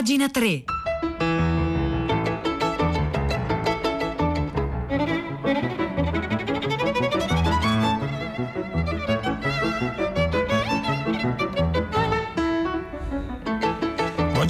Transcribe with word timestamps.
pagina 0.00 0.30
3. 0.32 0.79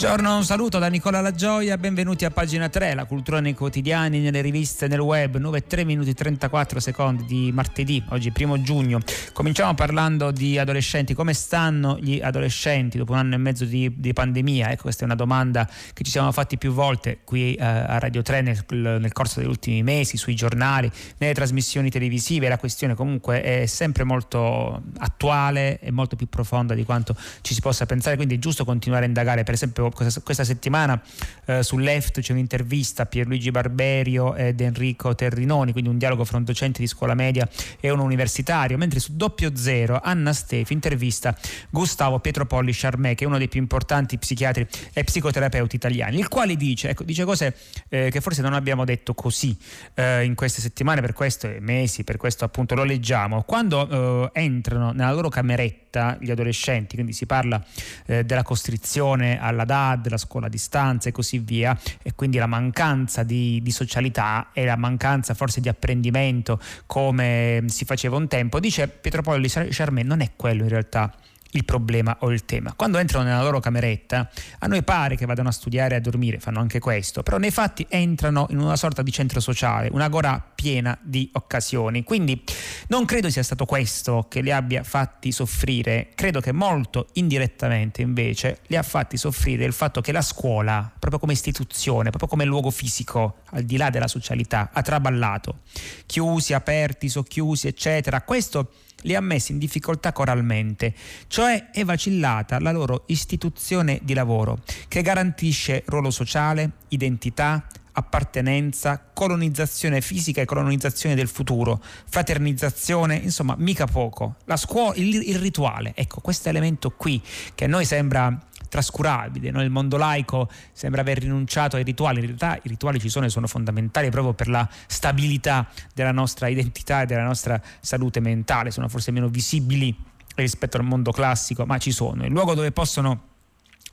Buongiorno, 0.01 0.35
un 0.35 0.45
saluto 0.45 0.79
da 0.79 0.89
Nicola 0.89 1.21
Lagioia, 1.21 1.77
benvenuti 1.77 2.25
a 2.25 2.31
pagina 2.31 2.71
3, 2.71 2.95
la 2.95 3.05
cultura 3.05 3.41
nei 3.41 3.53
quotidiani, 3.53 4.21
nelle 4.21 4.41
riviste, 4.41 4.89
nel 4.89 5.01
web, 5.01 5.37
9 5.37 5.67
3 5.67 5.85
minuti 5.85 6.09
e 6.09 6.15
34 6.15 6.81
secondi 6.81 7.27
di 7.27 7.51
martedì, 7.53 8.03
oggi 8.09 8.31
primo 8.31 8.63
giugno. 8.63 9.01
Cominciamo 9.35 9.75
parlando 9.75 10.31
di 10.31 10.57
adolescenti, 10.57 11.13
come 11.13 11.35
stanno 11.35 11.99
gli 12.01 12.19
adolescenti 12.19 12.97
dopo 12.97 13.13
un 13.13 13.19
anno 13.19 13.35
e 13.35 13.37
mezzo 13.37 13.67
di, 13.67 13.93
di 13.95 14.15
pandemia? 14.15 14.71
Ecco, 14.71 14.85
questa 14.85 15.03
è 15.03 15.05
una 15.05 15.15
domanda 15.15 15.69
che 15.93 16.03
ci 16.03 16.11
siamo 16.11 16.33
fatti 16.33 16.57
più 16.57 16.73
volte 16.73 17.19
qui 17.23 17.53
eh, 17.57 17.63
a 17.63 17.99
Radio 17.99 18.23
3 18.23 18.41
nel, 18.41 18.65
nel, 18.71 19.13
corso 19.13 19.41
degli 19.41 19.51
ultimi 19.51 19.83
mesi, 19.83 20.17
sui 20.17 20.35
giornali, 20.35 20.91
nelle 21.19 21.35
trasmissioni 21.35 21.91
televisive, 21.91 22.49
la 22.49 22.57
questione 22.57 22.95
comunque 22.95 23.43
è 23.43 23.67
sempre 23.67 24.05
molto 24.05 24.83
attuale 24.97 25.79
e 25.79 25.91
molto 25.91 26.17
più 26.17 26.27
profonda 26.27 26.73
di 26.73 26.87
quanto 26.87 27.15
ci 27.43 27.53
si 27.53 27.61
possa 27.61 27.85
pensare, 27.85 28.17
quindi 28.17 28.37
è 28.37 28.39
giusto 28.39 28.65
continuare 28.65 29.05
a 29.05 29.09
indagare, 29.09 29.45
per 29.45 29.53
esempio 29.53 29.89
questa, 29.91 30.21
questa 30.21 30.45
settimana 30.45 31.01
eh, 31.47 31.63
sul 31.63 31.83
Left 31.83 32.21
c'è 32.21 32.33
un'intervista 32.33 33.03
a 33.03 33.07
Pierluigi 33.07 33.51
Barberio 33.51 34.35
ed 34.35 34.61
Enrico 34.61 35.15
Terrinoni, 35.15 35.73
quindi 35.73 35.91
un 35.91 35.99
dialogo 35.99 36.25
fra 36.25 36.37
un 36.37 36.45
docente 36.45 36.81
di 36.81 36.87
scuola 36.87 37.15
media 37.15 37.49
e 37.81 37.91
un 37.91 37.99
universitario, 37.99 38.77
mentre 38.77 39.01
su 39.01 39.17
Doppio 39.17 39.57
Zero 39.57 40.01
Anna 40.03 40.33
Stefi 40.33 40.73
intervista 40.73 41.37
Gustavo 41.71 42.19
Pietropolli 42.21 42.73
Charmé, 42.73 43.15
che 43.15 43.25
è 43.25 43.27
uno 43.27 43.39
dei 43.39 43.49
più 43.49 43.61
importanti 43.61 44.19
psichiatri 44.19 44.67
e 44.93 45.05
psicoterapeuti 45.05 45.77
italiani, 45.77 46.19
il 46.19 46.29
quale 46.29 46.57
dice, 46.57 46.91
ecco, 46.91 47.05
dice 47.05 47.25
cose 47.25 47.57
eh, 47.89 48.11
che 48.11 48.21
forse 48.21 48.43
non 48.43 48.55
abbiamo 48.55 48.85
detto 48.85 49.15
così 49.15 49.57
eh, 49.95 50.25
in 50.25 50.35
queste 50.35 50.61
settimane, 50.61 51.01
per 51.01 51.13
questo 51.13 51.49
mesi, 51.61 52.05
per 52.05 52.17
questo 52.17 52.45
appunto 52.45 52.75
lo 52.75 52.85
leggiamo. 52.85 53.43
Quando 53.43 54.31
eh, 54.33 54.41
entrano 54.41 54.93
nella 54.93 55.13
loro 55.13 55.29
cameretta 55.29 55.90
gli 56.21 56.31
adolescenti, 56.31 56.95
quindi 56.95 57.13
si 57.13 57.27
parla 57.27 57.63
eh, 58.07 58.25
della 58.25 58.43
costrizione 58.43 59.41
alla 59.41 59.65
DAD, 59.65 60.09
la 60.09 60.17
scuola 60.17 60.47
a 60.47 60.49
distanza 60.51 61.09
e 61.09 61.13
così 61.13 61.39
via, 61.39 61.79
e 62.03 62.15
quindi 62.15 62.39
la 62.39 62.47
mancanza 62.47 63.23
di, 63.23 63.61
di 63.63 63.71
socialità 63.71 64.49
e 64.53 64.65
la 64.65 64.77
mancanza 64.77 65.35
forse 65.35 65.61
di 65.61 65.69
apprendimento 65.69 66.61
come 66.87 67.65
si 67.67 67.85
faceva 67.85 68.17
un 68.17 68.29
tempo, 68.29 68.61
dice 68.61 68.89
Pietro 68.89 69.23
Polli 69.23 69.49
Charmé, 69.49 70.03
non 70.03 70.21
è 70.21 70.31
quello 70.37 70.63
in 70.63 70.69
realtà 70.69 71.13
il 71.53 71.65
problema 71.65 72.17
o 72.21 72.31
il 72.31 72.45
tema. 72.45 72.75
Quando 72.75 72.99
entrano 72.99 73.25
nella 73.25 73.43
loro 73.43 73.61
cameretta, 73.61 74.29
a 74.59 74.67
noi 74.67 74.83
pare 74.83 75.17
che 75.17 75.27
vadano 75.27 75.49
a 75.49 75.53
studiare 75.53 75.95
e 75.95 75.99
a 75.99 76.01
dormire, 76.01 76.39
fanno 76.39 76.61
anche 76.61 76.79
questo, 76.79 77.23
però 77.23 77.39
nei 77.39 77.51
fatti 77.51 77.87
entrano 77.89 78.47
in 78.51 78.59
una 78.59 78.77
sorta 78.77 79.03
di 79.03 79.11
centro 79.11 79.41
sociale, 79.41 79.89
una 79.91 80.09
gora 80.09 80.45
piena 80.55 80.97
di 81.03 81.29
occasioni. 81.33 82.05
Quindi 82.05 82.43
non 82.89 83.05
credo 83.05 83.31
sia 83.31 83.43
stato 83.43 83.65
questo 83.65 84.27
che 84.29 84.41
li 84.41 84.51
abbia 84.51 84.83
fatti 84.83 85.33
soffrire, 85.33 86.11
credo 86.15 86.41
che 86.41 86.53
molto 86.53 87.09
indirettamente 87.15 88.03
invece 88.03 88.61
li 88.67 88.77
ha 88.77 88.83
fatti 88.83 89.17
soffrire 89.17 89.65
il 89.65 89.73
fatto 89.73 90.01
che 90.01 90.13
la 90.13 90.23
scuola, 90.23 90.91
proprio 90.99 91.21
come 91.21 91.33
istituzione, 91.33 92.11
proprio 92.11 92.29
come 92.29 92.45
luogo 92.45 92.71
fisico, 92.71 93.39
al 93.51 93.65
di 93.65 93.77
là 93.77 93.91
della 93.91 94.09
socialità, 94.09 94.71
ha 94.73 94.83
traballato. 94.83 95.61
Chiusi, 96.07 96.53
aperti, 96.53 97.09
socchiusi, 97.09 97.67
eccetera. 97.67 98.23
Questo 98.23 98.73
li 99.03 99.15
ha 99.15 99.21
messi 99.21 99.53
in 99.53 99.59
difficoltà 99.59 100.13
coralmente, 100.13 100.95
cioè 101.27 101.71
è 101.71 101.85
vacillata 101.85 102.61
la 102.61 102.73
loro 102.73 103.05
istituzione 103.07 104.01
di 104.03 104.15
lavoro 104.15 104.59
che 104.89 105.03
garantisce 105.03 105.83
ruolo 105.87 106.11
sociale, 106.11 106.71
identità, 106.89 107.67
appartenenza, 107.93 109.03
colonizzazione 109.13 110.01
fisica 110.01 110.41
e 110.41 110.45
colonizzazione 110.45 111.15
del 111.15 111.29
futuro, 111.29 111.83
fraternizzazione, 112.09 113.17
insomma, 113.17 113.55
mica 113.59 113.87
poco. 113.87 114.37
La 114.45 114.57
scuola, 114.57 114.95
il, 114.97 115.15
il 115.29 115.39
rituale, 115.39 115.93
ecco, 115.95 116.21
questo 116.21 116.49
elemento 116.49 116.91
qui 116.91 117.23
che 117.55 117.65
a 117.65 117.69
noi 117.69 117.85
sembra 117.85 118.49
trascurabile. 118.71 119.51
No? 119.51 119.63
Il 119.63 119.69
mondo 119.69 119.99
laico 119.99 120.49
sembra 120.73 121.03
aver 121.03 121.19
rinunciato 121.19 121.77
ai 121.77 121.83
rituali, 121.83 122.21
in 122.21 122.27
realtà 122.27 122.59
i 122.63 122.69
rituali 122.69 122.99
ci 122.99 123.11
sono 123.11 123.27
e 123.27 123.29
sono 123.29 123.47
fondamentali 123.47 124.09
proprio 124.09 124.33
per 124.33 124.49
la 124.49 124.67
stabilità 124.87 125.69
della 125.93 126.13
nostra 126.13 126.49
identità 126.49 127.03
e 127.03 127.07
della 127.07 127.25
nostra 127.25 127.61
salute 127.81 128.21
mentale, 128.21 128.71
sono 128.71 128.89
forse 128.89 129.11
meno 129.11 129.29
visibili 129.29 129.95
rispetto 130.37 130.79
al 130.79 130.85
mondo 130.85 131.11
classico, 131.11 131.67
ma 131.67 131.77
ci 131.77 131.91
sono. 131.91 132.25
Il 132.25 132.33
luogo 132.33 132.55
dove 132.55 132.73
possono 132.73 133.29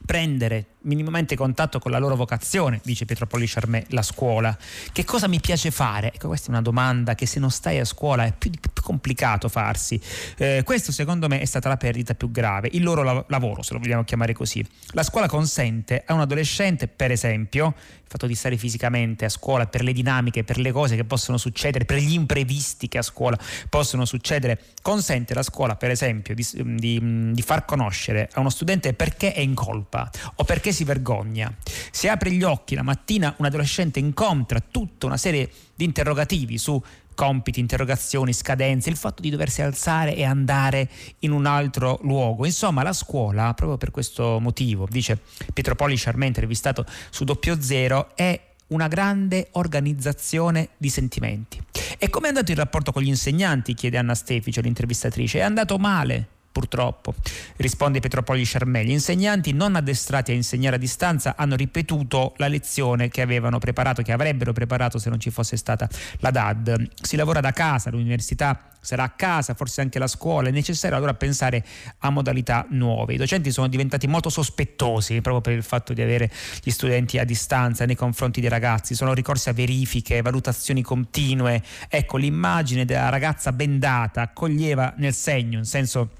prendere 0.08 0.78
minimamente 0.82 1.36
contatto 1.36 1.78
con 1.78 1.90
la 1.90 1.98
loro 1.98 2.16
vocazione, 2.16 2.80
dice 2.82 3.04
Pietro 3.04 3.26
Polli 3.26 3.46
Charmé, 3.46 3.84
la 3.88 4.00
scuola. 4.00 4.56
Che 4.90 5.04
cosa 5.04 5.28
mi 5.28 5.38
piace 5.38 5.70
fare? 5.70 6.12
Ecco, 6.14 6.28
questa 6.28 6.46
è 6.46 6.50
una 6.50 6.62
domanda 6.62 7.14
che 7.14 7.26
se 7.26 7.38
non 7.38 7.50
stai 7.50 7.78
a 7.78 7.84
scuola 7.84 8.24
è 8.24 8.32
più, 8.32 8.50
più 8.50 8.82
complicato 8.82 9.50
farsi. 9.50 10.00
Eh, 10.38 10.62
questo 10.64 10.92
secondo 10.92 11.28
me 11.28 11.40
è 11.40 11.44
stata 11.44 11.68
la 11.68 11.76
perdita 11.76 12.14
più 12.14 12.30
grave, 12.30 12.70
il 12.72 12.82
loro 12.82 13.02
la- 13.02 13.22
lavoro, 13.28 13.60
se 13.60 13.74
lo 13.74 13.80
vogliamo 13.80 14.04
chiamare 14.04 14.32
così. 14.32 14.64
La 14.92 15.02
scuola 15.02 15.28
consente 15.28 16.04
a 16.06 16.14
un 16.14 16.20
adolescente, 16.20 16.88
per 16.88 17.10
esempio, 17.10 17.74
il 17.76 18.06
fatto 18.06 18.26
di 18.26 18.34
stare 18.34 18.56
fisicamente 18.56 19.26
a 19.26 19.28
scuola 19.28 19.66
per 19.66 19.82
le 19.82 19.92
dinamiche, 19.92 20.42
per 20.42 20.56
le 20.58 20.72
cose 20.72 20.96
che 20.96 21.04
possono 21.04 21.36
succedere, 21.36 21.84
per 21.84 21.98
gli 21.98 22.14
imprevisti 22.14 22.88
che 22.88 22.96
a 22.96 23.02
scuola 23.02 23.38
possono 23.68 24.06
succedere, 24.06 24.58
consente 24.80 25.34
la 25.34 25.42
scuola, 25.42 25.76
per 25.76 25.90
esempio, 25.90 26.34
di, 26.34 26.46
di, 26.54 27.32
di 27.32 27.42
far 27.42 27.66
conoscere 27.66 28.30
a 28.32 28.40
uno 28.40 28.48
studente 28.48 28.94
perché 28.94 29.34
è 29.34 29.40
in 29.40 29.54
colpa 29.54 29.97
o 30.34 30.44
perché 30.44 30.72
si 30.72 30.84
vergogna. 30.84 31.52
Se 31.90 32.08
apre 32.08 32.32
gli 32.32 32.42
occhi 32.42 32.74
la 32.74 32.82
mattina, 32.82 33.34
un 33.38 33.46
adolescente 33.46 33.98
incontra 33.98 34.60
tutta 34.60 35.06
una 35.06 35.16
serie 35.16 35.50
di 35.74 35.84
interrogativi 35.84 36.58
su 36.58 36.82
compiti, 37.14 37.58
interrogazioni, 37.58 38.32
scadenze, 38.32 38.90
il 38.90 38.96
fatto 38.96 39.22
di 39.22 39.30
doversi 39.30 39.60
alzare 39.60 40.14
e 40.14 40.24
andare 40.24 40.88
in 41.20 41.32
un 41.32 41.46
altro 41.46 41.98
luogo. 42.02 42.46
Insomma, 42.46 42.84
la 42.84 42.92
scuola, 42.92 43.54
proprio 43.54 43.76
per 43.76 43.90
questo 43.90 44.38
motivo, 44.38 44.86
dice 44.88 45.18
Pietro 45.52 45.74
Poli 45.74 45.96
Charmé, 45.96 46.26
intervistato 46.26 46.84
su 47.10 47.24
Doppio 47.24 47.60
Zero, 47.60 48.14
è 48.14 48.40
una 48.68 48.86
grande 48.86 49.48
organizzazione 49.52 50.68
di 50.76 50.90
sentimenti. 50.90 51.60
E 51.98 52.08
come 52.08 52.26
è 52.26 52.28
andato 52.28 52.52
il 52.52 52.56
rapporto 52.56 52.92
con 52.92 53.02
gli 53.02 53.08
insegnanti? 53.08 53.74
chiede 53.74 53.98
Anna 53.98 54.14
Stefice, 54.14 54.60
l'intervistatrice. 54.60 55.40
È 55.40 55.42
andato 55.42 55.76
male, 55.76 56.28
purtroppo. 56.50 57.14
Risponde 57.56 58.00
Petropoli 58.00 58.42
Charmè. 58.44 58.82
Gli 58.82 58.90
insegnanti 58.90 59.52
non 59.52 59.76
addestrati 59.76 60.32
a 60.32 60.34
insegnare 60.34 60.76
a 60.76 60.78
distanza 60.78 61.34
hanno 61.36 61.56
ripetuto 61.56 62.34
la 62.36 62.48
lezione 62.48 63.08
che 63.08 63.20
avevano 63.20 63.58
preparato, 63.58 64.02
che 64.02 64.12
avrebbero 64.12 64.52
preparato 64.52 64.98
se 64.98 65.08
non 65.08 65.20
ci 65.20 65.30
fosse 65.30 65.56
stata 65.56 65.88
la 66.18 66.30
DAD. 66.30 66.90
Si 67.02 67.16
lavora 67.16 67.40
da 67.40 67.52
casa, 67.52 67.90
l'università 67.90 68.70
sarà 68.80 69.04
a 69.04 69.10
casa, 69.10 69.54
forse 69.54 69.80
anche 69.80 69.98
la 69.98 70.06
scuola, 70.06 70.48
è 70.48 70.52
necessario 70.52 70.96
allora 70.96 71.14
pensare 71.14 71.64
a 71.98 72.10
modalità 72.10 72.66
nuove. 72.70 73.14
I 73.14 73.16
docenti 73.16 73.50
sono 73.50 73.68
diventati 73.68 74.06
molto 74.06 74.30
sospettosi 74.30 75.20
proprio 75.20 75.40
per 75.42 75.52
il 75.52 75.62
fatto 75.62 75.92
di 75.92 76.02
avere 76.02 76.30
gli 76.62 76.70
studenti 76.70 77.18
a 77.18 77.24
distanza 77.24 77.84
nei 77.84 77.96
confronti 77.96 78.40
dei 78.40 78.48
ragazzi, 78.48 78.94
sono 78.94 79.12
ricorsi 79.12 79.48
a 79.48 79.52
verifiche, 79.52 80.22
valutazioni 80.22 80.82
continue. 80.82 81.62
Ecco, 81.88 82.16
l'immagine 82.16 82.84
della 82.84 83.08
ragazza 83.08 83.52
bendata 83.52 84.22
accoglieva 84.22 84.94
nel 84.96 85.14
segno, 85.14 85.58
in 85.58 85.64
senso 85.64 86.10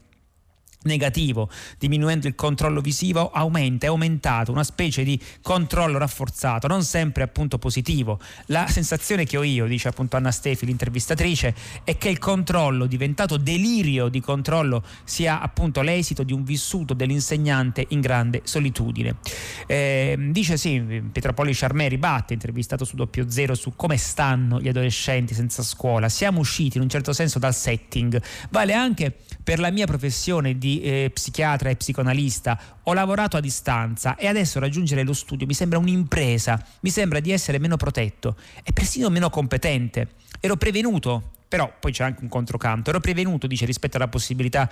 negativo, 0.82 1.50
diminuendo 1.78 2.28
il 2.28 2.34
controllo 2.34 2.80
visivo, 2.80 3.30
aumenta, 3.30 3.86
è 3.86 3.88
aumentato, 3.88 4.52
una 4.52 4.64
specie 4.64 5.02
di 5.02 5.20
controllo 5.42 5.98
rafforzato, 5.98 6.66
non 6.68 6.82
sempre 6.82 7.22
appunto 7.24 7.58
positivo. 7.58 8.20
La 8.46 8.66
sensazione 8.68 9.24
che 9.24 9.36
ho 9.36 9.42
io, 9.42 9.66
dice 9.66 9.88
appunto 9.88 10.16
Anna 10.16 10.30
Stefi, 10.30 10.66
l'intervistatrice, 10.66 11.54
è 11.84 11.98
che 11.98 12.08
il 12.08 12.18
controllo, 12.18 12.86
diventato 12.86 13.36
delirio 13.36 14.08
di 14.08 14.20
controllo, 14.20 14.84
sia 15.04 15.40
appunto 15.40 15.80
l'esito 15.80 16.22
di 16.22 16.32
un 16.32 16.44
vissuto 16.44 16.94
dell'insegnante 16.94 17.86
in 17.88 18.00
grande 18.00 18.42
solitudine. 18.44 19.16
Eh, 19.66 20.16
dice 20.30 20.56
sì, 20.56 20.80
Pietropoli 21.10 21.52
Charmé 21.54 21.88
ribatte, 21.88 22.34
intervistato 22.34 22.84
su 22.84 22.94
Doppio 22.94 23.28
Zero, 23.28 23.54
su 23.54 23.72
come 23.74 23.96
stanno 23.96 24.60
gli 24.60 24.68
adolescenti 24.68 25.34
senza 25.34 25.62
scuola. 25.62 26.08
Siamo 26.08 26.40
usciti 26.40 26.76
in 26.76 26.84
un 26.84 26.88
certo 26.88 27.12
senso 27.12 27.38
dal 27.38 27.54
setting. 27.54 28.20
Vale 28.50 28.72
anche 28.74 29.14
per 29.42 29.58
la 29.58 29.70
mia 29.70 29.86
professione 29.86 30.56
di 30.58 30.67
di 30.68 30.80
eh, 30.82 31.10
psichiatra 31.12 31.70
e 31.70 31.76
psicoanalista, 31.76 32.60
ho 32.82 32.92
lavorato 32.92 33.38
a 33.38 33.40
distanza 33.40 34.16
e 34.16 34.26
adesso 34.26 34.58
raggiungere 34.58 35.02
lo 35.02 35.14
studio 35.14 35.46
mi 35.46 35.54
sembra 35.54 35.78
un'impresa, 35.78 36.62
mi 36.80 36.90
sembra 36.90 37.20
di 37.20 37.32
essere 37.32 37.58
meno 37.58 37.76
protetto 37.76 38.36
e 38.62 38.72
persino 38.72 39.08
meno 39.08 39.30
competente. 39.30 40.08
Ero 40.40 40.56
prevenuto 40.56 41.36
però 41.48 41.72
poi 41.80 41.92
c'è 41.92 42.04
anche 42.04 42.20
un 42.22 42.28
controcanto. 42.28 42.90
Ero 42.90 43.00
prevenuto, 43.00 43.46
dice, 43.46 43.64
rispetto 43.64 43.96
alla 43.96 44.08
possibilità 44.08 44.70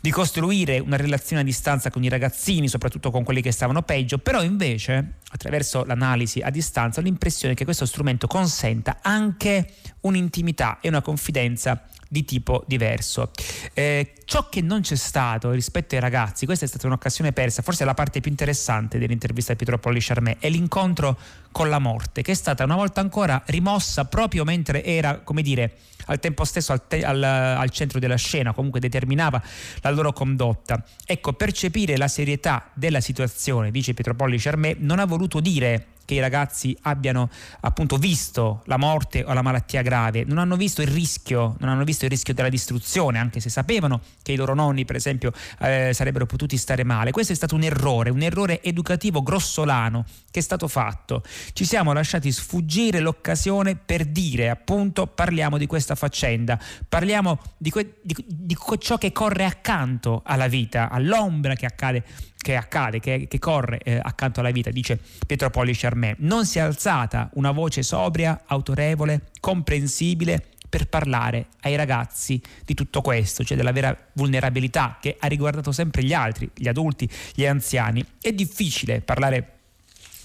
di 0.00 0.10
costruire 0.10 0.78
una 0.78 0.96
relazione 0.96 1.42
a 1.42 1.44
distanza 1.44 1.90
con 1.90 2.02
i 2.02 2.08
ragazzini, 2.08 2.68
soprattutto 2.68 3.10
con 3.10 3.22
quelli 3.22 3.42
che 3.42 3.52
stavano 3.52 3.82
peggio, 3.82 4.16
però 4.16 4.42
invece 4.42 5.16
attraverso 5.30 5.84
l'analisi 5.84 6.40
a 6.40 6.48
distanza, 6.48 7.00
ho 7.00 7.02
l'impressione 7.02 7.52
che 7.52 7.64
questo 7.64 7.84
strumento 7.84 8.26
consenta 8.26 9.00
anche 9.02 9.74
un'intimità 10.06 10.78
e 10.80 10.88
una 10.88 11.02
confidenza 11.02 11.82
di 12.08 12.24
tipo 12.24 12.64
diverso. 12.66 13.30
Eh, 13.74 14.14
ciò 14.24 14.48
che 14.48 14.60
non 14.60 14.80
c'è 14.80 14.94
stato 14.94 15.50
rispetto 15.50 15.94
ai 15.94 16.00
ragazzi, 16.00 16.46
questa 16.46 16.64
è 16.64 16.68
stata 16.68 16.86
un'occasione 16.86 17.32
persa, 17.32 17.62
forse 17.62 17.84
la 17.84 17.94
parte 17.94 18.20
più 18.20 18.30
interessante 18.30 18.98
dell'intervista 18.98 19.52
di 19.52 19.58
Pietro 19.58 19.78
Polli 19.78 19.98
Charmé, 20.00 20.36
è 20.38 20.48
l'incontro 20.48 21.18
con 21.50 21.68
la 21.68 21.78
morte, 21.78 22.22
che 22.22 22.32
è 22.32 22.34
stata 22.34 22.64
una 22.64 22.76
volta 22.76 23.00
ancora 23.00 23.42
rimossa 23.46 24.04
proprio 24.04 24.44
mentre 24.44 24.84
era, 24.84 25.20
come 25.20 25.42
dire, 25.42 25.76
al 26.06 26.20
tempo 26.20 26.44
stesso 26.44 26.72
al, 26.72 26.86
te- 26.86 27.04
al, 27.04 27.22
al 27.22 27.70
centro 27.70 27.98
della 27.98 28.16
scena, 28.16 28.52
comunque 28.52 28.78
determinava 28.78 29.42
la 29.80 29.90
loro 29.90 30.12
condotta. 30.12 30.84
Ecco, 31.04 31.32
percepire 31.32 31.96
la 31.96 32.08
serietà 32.08 32.70
della 32.74 33.00
situazione, 33.00 33.70
dice 33.70 33.94
Pietro 33.94 34.14
Polli 34.14 34.38
Charmé, 34.38 34.76
non 34.78 35.00
ha 35.00 35.06
voluto 35.06 35.40
dire 35.40 35.86
che 36.06 36.14
i 36.14 36.20
ragazzi 36.20 36.74
abbiano 36.82 37.28
appunto 37.60 37.98
visto 37.98 38.62
la 38.64 38.78
morte 38.78 39.24
o 39.26 39.34
la 39.34 39.42
malattia 39.42 39.82
grave, 39.82 40.24
non 40.24 40.38
hanno 40.38 40.56
visto 40.56 40.80
il 40.80 40.88
rischio, 40.88 41.56
non 41.58 41.68
hanno 41.68 41.84
visto 41.84 42.04
il 42.06 42.10
rischio 42.10 42.32
della 42.32 42.48
distruzione, 42.48 43.18
anche 43.18 43.40
se 43.40 43.50
sapevano 43.50 44.00
che 44.22 44.32
i 44.32 44.36
loro 44.36 44.54
nonni, 44.54 44.86
per 44.86 44.96
esempio, 44.96 45.32
eh, 45.60 45.90
sarebbero 45.92 46.24
potuti 46.24 46.56
stare 46.56 46.84
male. 46.84 47.10
Questo 47.10 47.32
è 47.32 47.36
stato 47.36 47.54
un 47.54 47.64
errore, 47.64 48.08
un 48.08 48.22
errore 48.22 48.62
educativo 48.62 49.22
grossolano 49.22 50.06
che 50.30 50.38
è 50.40 50.42
stato 50.42 50.68
fatto. 50.68 51.22
Ci 51.52 51.64
siamo 51.64 51.92
lasciati 51.92 52.30
sfuggire 52.32 53.00
l'occasione 53.00 53.76
per 53.76 54.06
dire, 54.06 54.48
appunto, 54.48 55.06
parliamo 55.06 55.58
di 55.58 55.66
questa 55.66 55.94
faccenda, 55.96 56.58
parliamo 56.88 57.38
di, 57.56 57.70
que- 57.70 57.98
di, 58.02 58.14
di 58.26 58.56
ciò 58.78 58.96
che 58.96 59.10
corre 59.12 59.44
accanto 59.44 60.22
alla 60.24 60.46
vita, 60.46 60.88
all'ombra 60.88 61.54
che 61.54 61.66
accade 61.66 62.04
che 62.46 62.54
accade, 62.54 63.00
che, 63.00 63.26
che 63.26 63.40
corre 63.40 63.78
eh, 63.78 63.98
accanto 64.00 64.38
alla 64.38 64.52
vita, 64.52 64.70
dice 64.70 65.00
Pietro 65.26 65.50
Polli 65.50 65.74
Charmé. 65.74 66.14
Non 66.20 66.46
si 66.46 66.58
è 66.58 66.60
alzata 66.60 67.28
una 67.34 67.50
voce 67.50 67.82
sobria, 67.82 68.42
autorevole, 68.46 69.30
comprensibile 69.40 70.50
per 70.68 70.86
parlare 70.86 71.48
ai 71.62 71.74
ragazzi 71.74 72.40
di 72.64 72.74
tutto 72.74 73.00
questo, 73.00 73.42
cioè 73.42 73.56
della 73.56 73.72
vera 73.72 73.96
vulnerabilità 74.12 74.98
che 75.00 75.16
ha 75.18 75.26
riguardato 75.26 75.72
sempre 75.72 76.04
gli 76.04 76.12
altri, 76.12 76.48
gli 76.54 76.68
adulti, 76.68 77.10
gli 77.34 77.44
anziani. 77.44 78.04
È 78.20 78.30
difficile 78.30 79.00
parlare 79.00 79.54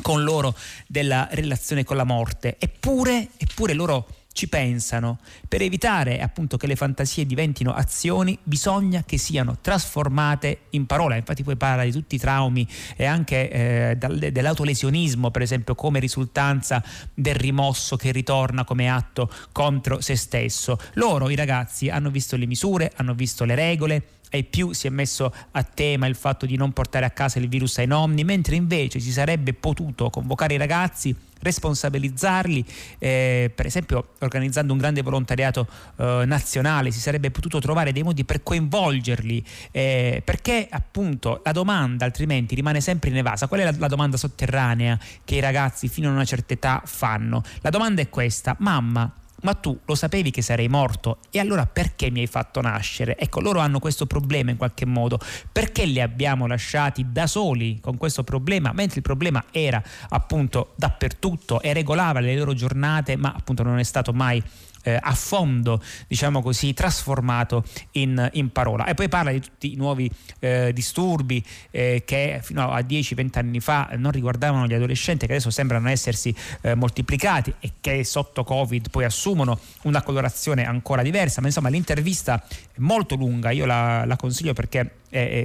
con 0.03 0.23
loro 0.23 0.55
della 0.85 1.27
relazione 1.31 1.83
con 1.83 1.95
la 1.95 2.03
morte, 2.03 2.55
eppure, 2.59 3.29
eppure 3.35 3.73
loro 3.73 4.07
ci 4.33 4.47
pensano. 4.47 5.19
Per 5.47 5.61
evitare 5.61 6.21
appunto 6.21 6.57
che 6.57 6.67
le 6.67 6.75
fantasie 6.75 7.25
diventino 7.25 7.73
azioni, 7.73 8.37
bisogna 8.43 9.03
che 9.05 9.17
siano 9.17 9.57
trasformate 9.59 10.61
in 10.71 10.85
parola. 10.85 11.15
Infatti 11.15 11.43
poi 11.43 11.55
parla 11.55 11.83
di 11.83 11.91
tutti 11.91 12.15
i 12.15 12.19
traumi 12.19 12.67
e 12.95 13.05
anche 13.05 13.49
eh, 13.49 13.97
dell'autolesionismo, 13.97 15.31
per 15.31 15.41
esempio, 15.41 15.75
come 15.75 15.99
risultanza 15.99 16.83
del 17.13 17.35
rimosso 17.35 17.95
che 17.95 18.11
ritorna 18.11 18.63
come 18.63 18.89
atto 18.89 19.29
contro 19.51 20.01
se 20.01 20.15
stesso. 20.15 20.77
Loro, 20.93 21.29
i 21.29 21.35
ragazzi, 21.35 21.89
hanno 21.89 22.09
visto 22.09 22.35
le 22.37 22.45
misure, 22.45 22.91
hanno 22.95 23.13
visto 23.13 23.45
le 23.45 23.55
regole, 23.55 24.03
e 24.31 24.43
più 24.43 24.71
si 24.71 24.87
è 24.87 24.89
messo 24.89 25.31
a 25.51 25.63
tema 25.63 26.07
il 26.07 26.15
fatto 26.15 26.45
di 26.45 26.55
non 26.55 26.71
portare 26.71 27.05
a 27.05 27.09
casa 27.09 27.37
il 27.37 27.49
virus 27.49 27.77
ai 27.79 27.85
nonni, 27.85 28.23
mentre 28.23 28.55
invece 28.55 28.99
si 29.01 29.11
sarebbe 29.11 29.53
potuto 29.53 30.09
convocare 30.09 30.53
i 30.53 30.57
ragazzi 30.57 31.15
responsabilizzarli, 31.41 32.65
eh, 32.99 33.51
per 33.53 33.65
esempio 33.65 34.09
organizzando 34.19 34.73
un 34.73 34.79
grande 34.79 35.01
volontariato 35.01 35.67
eh, 35.97 36.23
nazionale, 36.25 36.91
si 36.91 36.99
sarebbe 36.99 37.31
potuto 37.31 37.59
trovare 37.59 37.91
dei 37.91 38.03
modi 38.03 38.23
per 38.23 38.43
coinvolgerli, 38.43 39.43
eh, 39.71 40.21
perché 40.23 40.67
appunto 40.69 41.41
la 41.43 41.51
domanda 41.51 42.05
altrimenti 42.05 42.55
rimane 42.55 42.79
sempre 42.79 43.09
inevasa. 43.09 43.47
Qual 43.47 43.59
è 43.59 43.63
la, 43.63 43.73
la 43.77 43.87
domanda 43.87 44.17
sotterranea 44.17 44.97
che 45.25 45.35
i 45.35 45.39
ragazzi 45.39 45.87
fino 45.87 46.09
a 46.09 46.11
una 46.11 46.25
certa 46.25 46.53
età 46.53 46.81
fanno? 46.85 47.43
La 47.61 47.69
domanda 47.69 48.01
è 48.01 48.09
questa, 48.09 48.55
mamma, 48.59 49.11
ma 49.41 49.53
tu 49.53 49.77
lo 49.85 49.95
sapevi 49.95 50.31
che 50.31 50.41
sarei 50.41 50.67
morto? 50.67 51.19
E 51.31 51.39
allora 51.39 51.65
perché 51.65 52.09
mi 52.09 52.21
hai 52.21 52.27
fatto 52.27 52.61
nascere? 52.61 53.17
Ecco, 53.17 53.41
loro 53.41 53.59
hanno 53.59 53.79
questo 53.79 54.05
problema 54.05 54.51
in 54.51 54.57
qualche 54.57 54.85
modo, 54.85 55.19
perché 55.51 55.85
li 55.85 56.01
abbiamo 56.01 56.47
lasciati 56.47 57.05
da 57.11 57.27
soli 57.27 57.79
con 57.81 57.97
questo 57.97 58.23
problema, 58.23 58.71
mentre 58.73 58.97
il 58.97 59.03
problema 59.03 59.43
era 59.51 59.81
appunto 60.09 60.73
dappertutto 60.75 61.61
e 61.61 61.73
regolava 61.73 62.19
le 62.19 62.35
loro 62.35 62.53
giornate, 62.53 63.15
ma 63.15 63.33
appunto 63.35 63.63
non 63.63 63.79
è 63.79 63.83
stato 63.83 64.13
mai 64.13 64.41
eh, 64.83 64.97
a 64.99 65.13
fondo, 65.13 65.81
diciamo 66.07 66.41
così, 66.41 66.73
trasformato 66.73 67.63
in, 67.91 68.29
in, 68.33 68.51
parola. 68.51 68.85
E 68.85 68.93
poi 68.93 69.09
parla 69.09 69.31
di 69.31 69.39
tutti 69.39 69.73
i 69.73 69.75
nuovi 69.75 70.09
eh, 70.39 70.71
disturbi 70.73 71.43
eh, 71.71 72.03
che 72.05 72.39
fino 72.43 72.69
a 72.69 72.79
10-20 72.79 73.37
anni 73.37 73.59
fa 73.59 73.89
non 73.95 74.11
riguardavano 74.11 74.67
gli 74.67 74.73
adolescenti, 74.73 75.25
che 75.25 75.33
adesso 75.33 75.49
sembrano 75.49 75.89
essersi 75.89 76.33
eh, 76.61 76.75
moltiplicati 76.75 77.53
e 77.59 77.73
che 77.81 78.03
sotto 78.03 78.43
Covid 78.43 78.89
poi 78.89 79.05
assumono 79.05 79.59
una 79.83 80.01
colorazione 80.01 80.65
ancora 80.65 81.01
diversa. 81.01 81.41
Ma 81.41 81.47
insomma 81.47 81.69
l'intervista 81.69 82.43
è 82.47 82.79
molto 82.79 83.15
lunga, 83.15 83.51
io 83.51 83.65
la, 83.65 84.05
la 84.05 84.15
consiglio 84.15 84.53
perché 84.53 84.95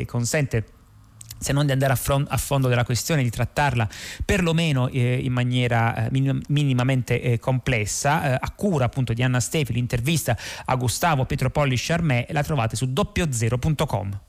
consente 0.06 0.75
se 1.38 1.52
non 1.52 1.66
di 1.66 1.72
andare 1.72 1.92
a, 1.92 1.96
front, 1.96 2.26
a, 2.30 2.36
fondo 2.36 2.68
della 2.68 2.84
questione, 2.84 3.22
di 3.22 3.30
trattarla 3.30 3.88
perlomeno 4.24 4.88
eh, 4.88 5.18
in 5.22 5.32
maniera 5.32 6.06
eh, 6.06 6.08
minim, 6.10 6.40
minimamente 6.48 7.20
eh, 7.20 7.38
complessa, 7.38 8.34
eh, 8.34 8.38
a 8.40 8.50
cura 8.50 8.86
appunto 8.86 9.12
di 9.12 9.22
Anna 9.22 9.40
Stefi, 9.40 9.72
l'intervista 9.72 10.36
a 10.64 10.74
Gustavo 10.76 11.24
Pietropolli 11.24 11.76
Charmé, 11.78 12.26
la 12.30 12.42
trovate 12.42 12.76
su 12.76 12.92
doppiozero.com. 12.92 14.20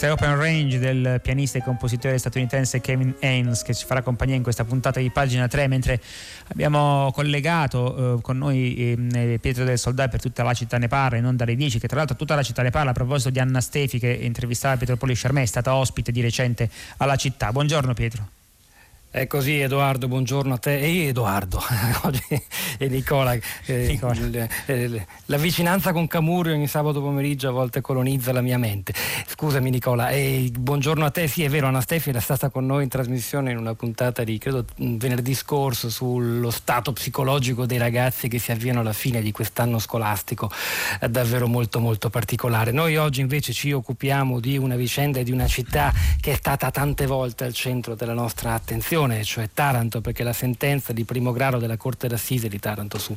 Questa 0.00 0.18
è 0.18 0.26
Open 0.26 0.40
Range 0.40 0.78
del 0.78 1.20
pianista 1.22 1.58
e 1.58 1.62
compositore 1.62 2.16
statunitense 2.16 2.80
Kevin 2.80 3.16
Haynes 3.20 3.60
che 3.60 3.74
ci 3.74 3.84
farà 3.84 4.00
compagnia 4.00 4.34
in 4.34 4.42
questa 4.42 4.64
puntata 4.64 4.98
di 4.98 5.10
pagina 5.10 5.46
3 5.46 5.66
mentre 5.66 6.00
abbiamo 6.48 7.10
collegato 7.12 8.16
eh, 8.16 8.22
con 8.22 8.38
noi 8.38 8.96
eh, 8.96 9.38
Pietro 9.38 9.64
del 9.64 9.78
Soldato 9.78 10.08
per 10.08 10.22
tutta 10.22 10.42
la 10.42 10.54
città 10.54 10.78
ne 10.78 10.88
parla 10.88 11.18
in 11.18 11.26
onda 11.26 11.44
alle 11.44 11.54
10 11.54 11.78
che 11.78 11.86
tra 11.86 11.98
l'altro 11.98 12.16
tutta 12.16 12.34
la 12.34 12.42
città 12.42 12.62
ne 12.62 12.70
parla 12.70 12.92
a 12.92 12.94
proposito 12.94 13.28
di 13.28 13.40
Anna 13.40 13.60
Stefi 13.60 13.98
che 13.98 14.08
intervistava 14.08 14.78
Pietro 14.78 14.96
Poli 14.96 15.12
Charmé 15.14 15.42
è 15.42 15.44
stata 15.46 15.74
ospite 15.74 16.12
di 16.12 16.22
recente 16.22 16.70
alla 16.96 17.16
città. 17.16 17.52
Buongiorno 17.52 17.92
Pietro. 17.92 18.39
È 19.12 19.26
così 19.26 19.58
Edoardo, 19.58 20.06
buongiorno 20.06 20.54
a 20.54 20.58
te 20.58 20.78
e 20.78 21.06
Edoardo 21.08 21.60
e 22.78 22.86
Nicola. 22.86 23.36
Eh, 23.64 23.86
Nicola. 23.88 24.48
Eh, 24.66 25.04
la 25.24 25.36
vicinanza 25.36 25.90
con 25.90 26.06
Camurio 26.06 26.54
ogni 26.54 26.68
sabato 26.68 27.00
pomeriggio 27.00 27.48
a 27.48 27.50
volte 27.50 27.80
colonizza 27.80 28.30
la 28.30 28.40
mia 28.40 28.56
mente. 28.56 28.94
Scusami 29.26 29.68
Nicola, 29.68 30.10
e 30.10 30.52
buongiorno 30.56 31.04
a 31.04 31.10
te, 31.10 31.26
sì 31.26 31.42
è 31.42 31.48
vero 31.48 31.66
Anastasia 31.66 32.12
era 32.12 32.20
stata 32.20 32.50
con 32.50 32.66
noi 32.66 32.84
in 32.84 32.88
trasmissione 32.88 33.50
in 33.50 33.56
una 33.56 33.74
puntata 33.74 34.22
di 34.22 34.38
credo 34.38 34.64
venerdì 34.76 35.34
scorso 35.34 35.90
sullo 35.90 36.52
stato 36.52 36.92
psicologico 36.92 37.66
dei 37.66 37.78
ragazzi 37.78 38.28
che 38.28 38.38
si 38.38 38.52
avviano 38.52 38.78
alla 38.78 38.92
fine 38.92 39.20
di 39.22 39.32
quest'anno 39.32 39.80
scolastico 39.80 40.52
è 41.00 41.08
davvero 41.08 41.48
molto 41.48 41.80
molto 41.80 42.10
particolare. 42.10 42.70
Noi 42.70 42.96
oggi 42.96 43.20
invece 43.20 43.52
ci 43.52 43.72
occupiamo 43.72 44.38
di 44.38 44.56
una 44.56 44.76
vicenda 44.76 45.18
e 45.18 45.24
di 45.24 45.32
una 45.32 45.48
città 45.48 45.92
che 46.20 46.30
è 46.30 46.36
stata 46.36 46.70
tante 46.70 47.06
volte 47.06 47.42
al 47.42 47.54
centro 47.54 47.96
della 47.96 48.14
nostra 48.14 48.54
attenzione 48.54 48.98
Cassazione, 49.00 49.24
cioè 49.24 49.48
Taranto, 49.52 50.00
perché 50.00 50.22
la 50.22 50.32
sentenza 50.32 50.92
di 50.92 51.04
primo 51.04 51.32
grado 51.32 51.58
della 51.58 51.76
Corte 51.76 52.06
d'Assise 52.06 52.48
di 52.48 52.58
Taranto 52.58 52.98
su, 52.98 53.16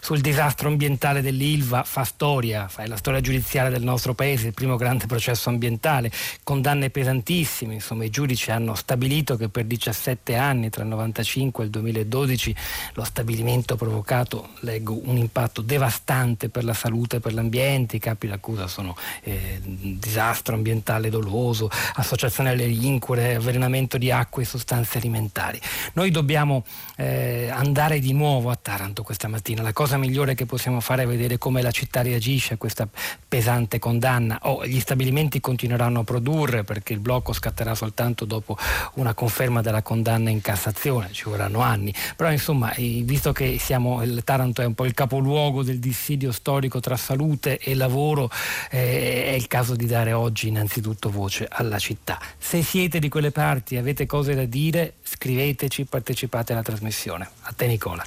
sul 0.00 0.20
disastro 0.20 0.68
ambientale 0.68 1.20
dell'Ilva 1.20 1.84
fa 1.84 2.04
storia, 2.04 2.68
fa 2.68 2.86
la 2.86 2.96
storia 2.96 3.20
giudiziaria 3.20 3.70
del 3.70 3.82
nostro 3.82 4.14
paese, 4.14 4.48
il 4.48 4.54
primo 4.54 4.76
grande 4.76 5.06
processo 5.06 5.50
ambientale, 5.50 6.10
condanne 6.42 6.90
pesantissime, 6.90 7.74
insomma 7.74 8.04
i 8.04 8.10
giudici 8.10 8.50
hanno 8.50 8.74
stabilito 8.74 9.36
che 9.36 9.48
per 9.48 9.64
17 9.64 10.34
anni, 10.34 10.70
tra 10.70 10.82
il 10.82 10.88
1995 10.88 11.62
e 11.62 11.66
il 11.66 11.72
2012, 11.72 12.56
lo 12.94 13.04
stabilimento 13.04 13.74
ha 13.74 13.76
provocato, 13.76 14.50
leggo, 14.60 14.98
un 15.04 15.16
impatto 15.18 15.60
devastante 15.60 16.48
per 16.48 16.64
la 16.64 16.74
salute 16.74 17.16
e 17.16 17.20
per 17.20 17.34
l'ambiente, 17.34 17.96
i 17.96 18.00
capi 18.00 18.28
d'accusa 18.28 18.66
sono 18.66 18.96
eh, 19.22 19.60
disastro 19.62 20.54
ambientale 20.54 21.10
doloso, 21.10 21.70
associazione 21.94 22.50
alle 22.50 22.64
incurie, 22.64 23.34
avvelenamento 23.34 23.98
di 23.98 24.10
acque 24.10 24.42
e 24.42 24.46
sostanze 24.46 24.96
alimentari 24.96 25.16
alimentari. 25.18 25.60
Noi 25.94 26.10
dobbiamo 26.10 26.64
eh, 26.96 27.50
andare 27.52 27.98
di 27.98 28.12
nuovo 28.12 28.50
a 28.50 28.56
Taranto 28.56 29.02
questa 29.02 29.28
mattina. 29.28 29.62
La 29.62 29.72
cosa 29.72 29.96
migliore 29.98 30.34
che 30.34 30.46
possiamo 30.46 30.80
fare 30.80 31.02
è 31.02 31.06
vedere 31.06 31.38
come 31.38 31.60
la 31.60 31.70
città 31.70 32.02
reagisce 32.02 32.54
a 32.54 32.56
questa 32.56 32.88
pesante 33.28 33.78
condanna. 33.78 34.38
Oh, 34.42 34.64
gli 34.64 34.80
stabilimenti 34.80 35.40
continueranno 35.40 36.00
a 36.00 36.04
produrre 36.04 36.64
perché 36.64 36.92
il 36.92 37.00
blocco 37.00 37.32
scatterà 37.32 37.74
soltanto 37.74 38.24
dopo 38.24 38.56
una 38.94 39.14
conferma 39.14 39.60
della 39.60 39.82
condanna 39.82 40.30
in 40.30 40.40
Cassazione, 40.40 41.12
ci 41.12 41.24
vorranno 41.24 41.60
anni. 41.60 41.92
Però 42.16 42.30
insomma, 42.30 42.72
visto 42.76 43.32
che 43.32 43.58
siamo, 43.58 44.02
il 44.02 44.22
Taranto 44.24 44.62
è 44.62 44.64
un 44.64 44.74
po' 44.74 44.84
il 44.84 44.94
capoluogo 44.94 45.62
del 45.62 45.78
dissidio 45.78 46.32
storico 46.32 46.80
tra 46.80 46.96
salute 46.96 47.58
e 47.58 47.74
lavoro, 47.74 48.30
eh, 48.70 49.24
è 49.26 49.32
il 49.32 49.46
caso 49.46 49.74
di 49.74 49.86
dare 49.86 50.12
oggi 50.12 50.48
innanzitutto 50.48 51.10
voce 51.10 51.46
alla 51.50 51.78
città. 51.78 52.18
Se 52.38 52.62
siete 52.62 52.98
di 52.98 53.08
quelle 53.08 53.30
parti 53.30 53.74
e 53.74 53.78
avete 53.78 54.06
cose 54.06 54.34
da 54.34 54.44
dire, 54.44 54.94
scriveteci, 55.12 55.84
partecipate 55.84 56.52
alla 56.52 56.62
trasmissione. 56.62 57.28
A 57.42 57.52
te 57.52 57.66
Nicola. 57.66 58.04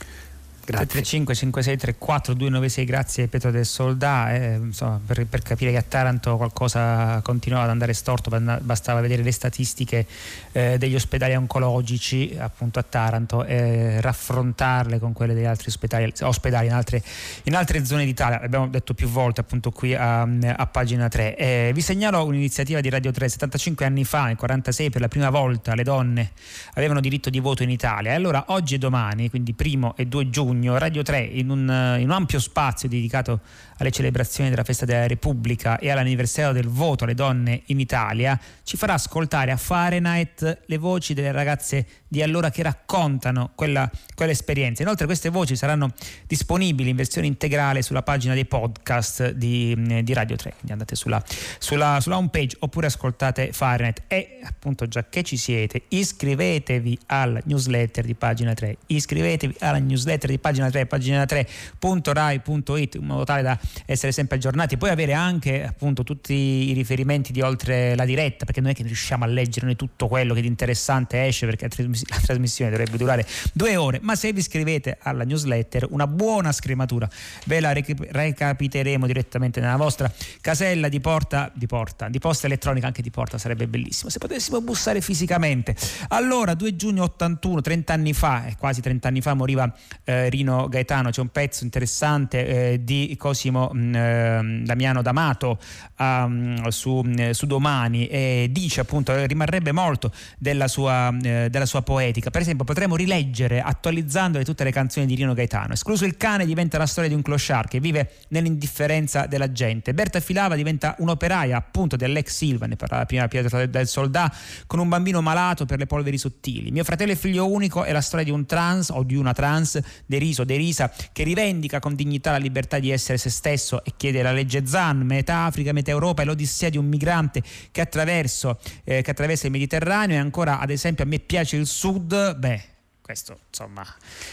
Grazie. 0.71 0.87
335 0.87 1.35
5634 1.35 2.33
296 2.33 2.85
grazie 2.85 3.27
Pietro 3.27 3.51
del 3.51 3.65
Soldà. 3.65 4.33
Eh, 4.33 4.55
insomma, 4.55 4.99
per, 5.05 5.25
per, 5.25 5.41
capire 5.41 5.71
che 5.71 5.77
a 5.77 5.81
Taranto 5.81 6.37
qualcosa 6.37 7.19
continuava 7.21 7.65
ad 7.65 7.71
andare 7.71 7.93
storto 7.93 8.29
bastava 8.61 9.01
vedere 9.01 9.21
le 9.21 9.31
statistiche 9.31 10.05
eh, 10.53 10.77
degli 10.77 10.95
ospedali 10.95 11.35
oncologici 11.35 12.37
appunto 12.39 12.79
a 12.79 12.83
Taranto 12.83 13.43
e 13.43 13.99
raffrontarle 13.99 14.97
con 14.99 15.11
quelle 15.11 15.33
degli 15.33 15.45
altri 15.45 15.67
ospedali, 15.67 16.11
ospedali 16.21 16.67
in, 16.67 16.73
altre, 16.73 17.03
in, 17.43 17.55
altre, 17.55 17.83
zone 17.85 18.05
d'Italia. 18.05 18.39
L'abbiamo 18.39 18.67
detto 18.67 18.93
più 18.93 19.07
volte 19.07 19.41
appunto 19.41 19.71
qui 19.71 19.93
a, 19.93 20.21
a 20.21 20.67
pagina 20.67 21.09
3 21.09 21.35
eh, 21.35 21.71
vi 21.73 21.81
segnalo 21.81 22.23
un'iniziativa 22.25 22.79
di 22.79 22.89
Radio 22.89 23.11
3 23.11 23.27
75 23.27 23.85
anni 23.85 24.05
fa 24.05 24.25
nel 24.25 24.37
46 24.37 24.89
per 24.89 25.01
la 25.01 25.07
prima 25.09 25.29
volta 25.29 25.75
le 25.75 25.83
donne 25.83 26.31
avevano 26.75 27.01
diritto 27.01 27.29
di 27.29 27.39
voto 27.39 27.63
in 27.63 27.69
Italia. 27.69 28.11
E 28.11 28.15
allora 28.15 28.45
oggi 28.47 28.75
e 28.75 28.77
domani 28.77 29.29
quindi 29.29 29.53
primo 29.53 29.93
e 29.97 30.05
2 30.05 30.29
giugno 30.29 30.60
giugno 30.61 30.77
Radio 30.77 31.01
3 31.01 31.19
in 31.19 31.49
un, 31.49 31.95
in 31.99 32.05
un 32.05 32.11
ampio 32.11 32.39
spazio 32.39 32.87
dedicato 32.87 33.39
alle 33.81 33.91
celebrazioni 33.91 34.49
della 34.49 34.63
festa 34.63 34.85
della 34.85 35.07
Repubblica 35.07 35.79
e 35.79 35.89
all'anniversario 35.89 36.53
del 36.53 36.67
voto 36.67 37.03
alle 37.03 37.15
donne 37.15 37.63
in 37.65 37.79
Italia, 37.79 38.39
ci 38.63 38.77
farà 38.77 38.93
ascoltare 38.93 39.51
a 39.51 39.57
Fahrenheit 39.57 40.61
le 40.65 40.77
voci 40.77 41.13
delle 41.13 41.31
ragazze 41.31 41.85
di 42.07 42.21
allora 42.21 42.51
che 42.51 42.61
raccontano 42.61 43.51
quella, 43.55 43.89
quell'esperienza. 44.15 44.83
Inoltre 44.83 45.05
queste 45.05 45.29
voci 45.29 45.55
saranno 45.55 45.93
disponibili 46.27 46.91
in 46.91 46.95
versione 46.95 47.25
integrale 47.25 47.81
sulla 47.81 48.03
pagina 48.03 48.33
dei 48.35 48.45
podcast 48.45 49.31
di, 49.31 50.03
di 50.03 50.13
Radio 50.13 50.35
3, 50.35 50.51
quindi 50.51 50.71
andate 50.73 50.95
sulla, 50.95 51.21
sulla, 51.57 51.99
sulla 51.99 52.17
home 52.17 52.29
page 52.29 52.57
oppure 52.59 52.85
ascoltate 52.87 53.51
Fahrenheit. 53.51 54.03
E 54.07 54.39
appunto 54.43 54.87
già 54.87 55.05
che 55.09 55.23
ci 55.23 55.37
siete 55.37 55.83
iscrivetevi 55.87 56.99
alla 57.07 57.41
newsletter 57.45 58.05
di 58.05 58.13
pagina 58.13 58.53
3, 58.53 58.77
iscrivetevi 58.87 59.55
alla 59.59 59.79
newsletter 59.79 60.29
di 60.29 60.37
pagina 60.37 60.69
3, 60.69 60.85
pagina 60.85 61.23
3.rai.it 61.23 62.95
in 62.95 63.05
modo 63.05 63.23
tale 63.23 63.41
da 63.41 63.57
essere 63.85 64.11
sempre 64.11 64.37
aggiornati, 64.37 64.77
poi 64.77 64.89
avere 64.89 65.13
anche 65.13 65.65
appunto 65.65 66.03
tutti 66.03 66.33
i 66.33 66.73
riferimenti 66.73 67.31
di 67.31 67.41
oltre 67.41 67.95
la 67.95 68.05
diretta, 68.05 68.45
perché 68.45 68.61
non 68.61 68.71
è 68.71 68.73
che 68.73 68.83
riusciamo 68.83 69.23
a 69.23 69.27
leggere 69.27 69.65
noi 69.65 69.75
tutto 69.75 70.07
quello 70.07 70.33
che 70.33 70.41
di 70.41 70.47
interessante 70.47 71.25
esce, 71.25 71.45
perché 71.45 71.67
la 71.77 72.19
trasmissione 72.23 72.71
dovrebbe 72.71 72.97
durare 72.97 73.25
due 73.53 73.75
ore, 73.75 73.99
ma 74.01 74.15
se 74.15 74.31
vi 74.33 74.39
iscrivete 74.39 74.97
alla 75.01 75.23
newsletter 75.23 75.87
una 75.89 76.07
buona 76.07 76.51
scrematura. 76.51 77.09
Ve 77.45 77.59
la 77.59 77.73
recapiteremo 77.73 79.05
direttamente 79.05 79.59
nella 79.59 79.75
vostra 79.75 80.11
casella 80.41 80.89
di 80.89 80.99
porta, 80.99 81.51
di 81.53 81.65
porta, 81.65 82.09
di 82.09 82.19
posta 82.19 82.47
elettronica, 82.47 82.87
anche 82.87 83.01
di 83.01 83.11
porta 83.11 83.37
sarebbe 83.37 83.67
bellissimo, 83.67 84.09
se 84.09 84.19
potessimo 84.19 84.61
bussare 84.61 85.01
fisicamente. 85.01 85.75
Allora, 86.09 86.53
2 86.53 86.75
giugno 86.75 87.03
81, 87.03 87.61
30 87.61 87.93
anni 87.93 88.13
fa, 88.13 88.45
eh, 88.45 88.55
quasi 88.57 88.81
30 88.81 89.07
anni 89.07 89.21
fa 89.21 89.33
moriva 89.33 89.73
eh, 90.03 90.29
Rino 90.29 90.67
Gaetano, 90.67 91.09
c'è 91.09 91.21
un 91.21 91.29
pezzo 91.29 91.63
interessante 91.63 92.73
eh, 92.73 92.83
di 92.83 93.15
Cosimo 93.17 93.60
mh, 93.71 93.79
mm, 93.79 93.95
ehm, 93.95 94.65
Damiano 94.65 95.01
D'Amato 95.01 95.59
um, 95.97 96.67
su, 96.69 97.01
mm, 97.05 97.31
su, 97.31 97.45
Domani 97.45 98.07
e 98.07 98.47
dice 98.49 98.81
appunto 98.81 99.13
eh, 99.13 99.27
rimarrebbe 99.27 99.71
molto 99.71 100.11
della 100.37 100.67
sua, 100.67 101.15
eh, 101.21 101.47
della 101.49 101.65
sua, 101.65 101.81
poetica. 101.81 102.29
Per 102.29 102.41
esempio 102.41 102.63
potremmo 102.63 102.95
rileggere 102.95 103.61
attualizzandole 103.61 104.43
tutte 104.43 104.63
le 104.63 104.71
canzoni 104.71 105.05
di 105.05 105.15
Rino 105.15 105.33
Gaetano. 105.33 105.73
Escluso 105.73 106.05
il 106.05 106.17
cane 106.17 106.45
diventa 106.45 106.77
la 106.77 106.85
storia 106.85 107.09
di 107.09 107.15
un 107.15 107.21
clochard 107.21 107.67
che 107.67 107.79
vive 107.79 108.11
nell'indifferenza 108.29 109.25
della 109.25 109.51
gente. 109.51 109.93
Berta 109.93 110.19
Filava 110.19 110.55
diventa 110.55 110.95
un'operaia 110.99 111.57
appunto 111.57 111.95
dell'ex 111.95 112.33
Silva, 112.33 112.65
ne 112.65 112.75
parlava 112.75 113.05
prima 113.05 113.27
Pietro 113.27 113.65
del 113.65 113.87
Soldà, 113.87 114.33
con 114.67 114.79
un 114.79 114.89
bambino 114.89 115.21
malato 115.21 115.65
per 115.65 115.79
le 115.79 115.85
polveri 115.85 116.17
sottili. 116.17 116.71
Mio 116.71 116.83
fratello 116.83 117.11
e 117.11 117.15
figlio 117.15 117.51
unico 117.51 117.83
è 117.83 117.91
la 117.91 118.01
storia 118.01 118.25
di 118.25 118.31
un 118.31 118.45
trans 118.45 118.89
o 118.89 119.03
di 119.03 119.15
una 119.15 119.33
trans 119.33 119.79
deriso, 120.05 120.43
derisa, 120.43 120.91
che 121.11 121.23
rivendica 121.23 121.79
con 121.79 121.95
dignità 121.95 122.31
la 122.31 122.37
libertà 122.37 122.79
di 122.79 122.91
essere 122.91 123.17
se 123.17 123.29
stesso 123.29 123.50
e 123.83 123.93
chiede 123.97 124.21
la 124.21 124.31
legge 124.31 124.65
Zan, 124.65 124.99
metà 124.99 125.45
Africa, 125.45 125.73
metà 125.73 125.91
Europa 125.91 126.21
e 126.21 126.25
l'odissea 126.25 126.69
di 126.69 126.77
un 126.77 126.87
migrante 126.87 127.41
che, 127.71 127.81
eh, 127.81 129.01
che 129.01 129.11
attraversa 129.11 129.45
il 129.45 129.51
Mediterraneo 129.51 130.17
e 130.17 130.19
ancora 130.19 130.59
ad 130.59 130.69
esempio 130.69 131.03
a 131.03 131.07
me 131.07 131.19
piace 131.19 131.57
il 131.57 131.67
sud, 131.67 132.35
beh 132.35 132.69
questo 133.11 133.39
insomma 133.49 133.85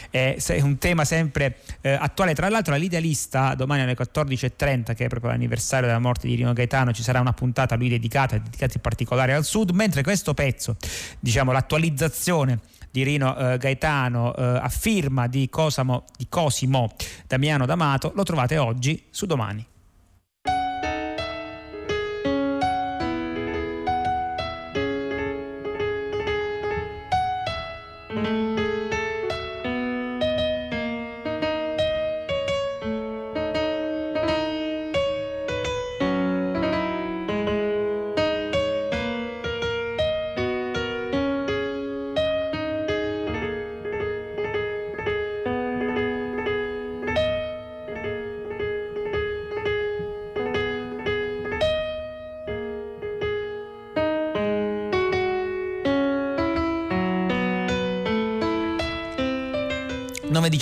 è 0.08 0.36
un 0.60 0.78
tema 0.78 1.04
sempre 1.04 1.56
eh, 1.80 1.90
attuale. 1.90 2.32
Tra 2.34 2.48
l'altro 2.48 2.76
l'idealista 2.76 3.54
domani 3.54 3.82
alle 3.82 3.96
14.30 3.96 4.94
che 4.94 5.06
è 5.06 5.08
proprio 5.08 5.30
l'anniversario 5.30 5.86
della 5.86 5.98
morte 5.98 6.28
di 6.28 6.36
Rino 6.36 6.52
Gaetano 6.52 6.92
ci 6.92 7.02
sarà 7.02 7.18
una 7.18 7.32
puntata 7.32 7.74
a 7.74 7.76
lui 7.76 7.88
dedicata, 7.88 8.38
dedicata 8.38 8.74
in 8.76 8.80
particolare 8.80 9.34
al 9.34 9.44
sud, 9.44 9.70
mentre 9.70 10.02
questo 10.02 10.32
pezzo, 10.32 10.76
diciamo 11.18 11.50
l'attualizzazione 11.50 12.60
di 13.02 13.36
eh, 13.36 13.58
Gaetano 13.58 14.34
eh, 14.34 14.42
a 14.42 14.68
firma 14.68 15.26
di, 15.26 15.48
Cosamo, 15.48 16.04
di 16.16 16.26
Cosimo 16.28 16.94
Damiano 17.26 17.66
D'Amato 17.66 18.12
lo 18.14 18.22
trovate 18.22 18.58
oggi 18.58 19.04
su 19.10 19.26
domani. 19.26 19.66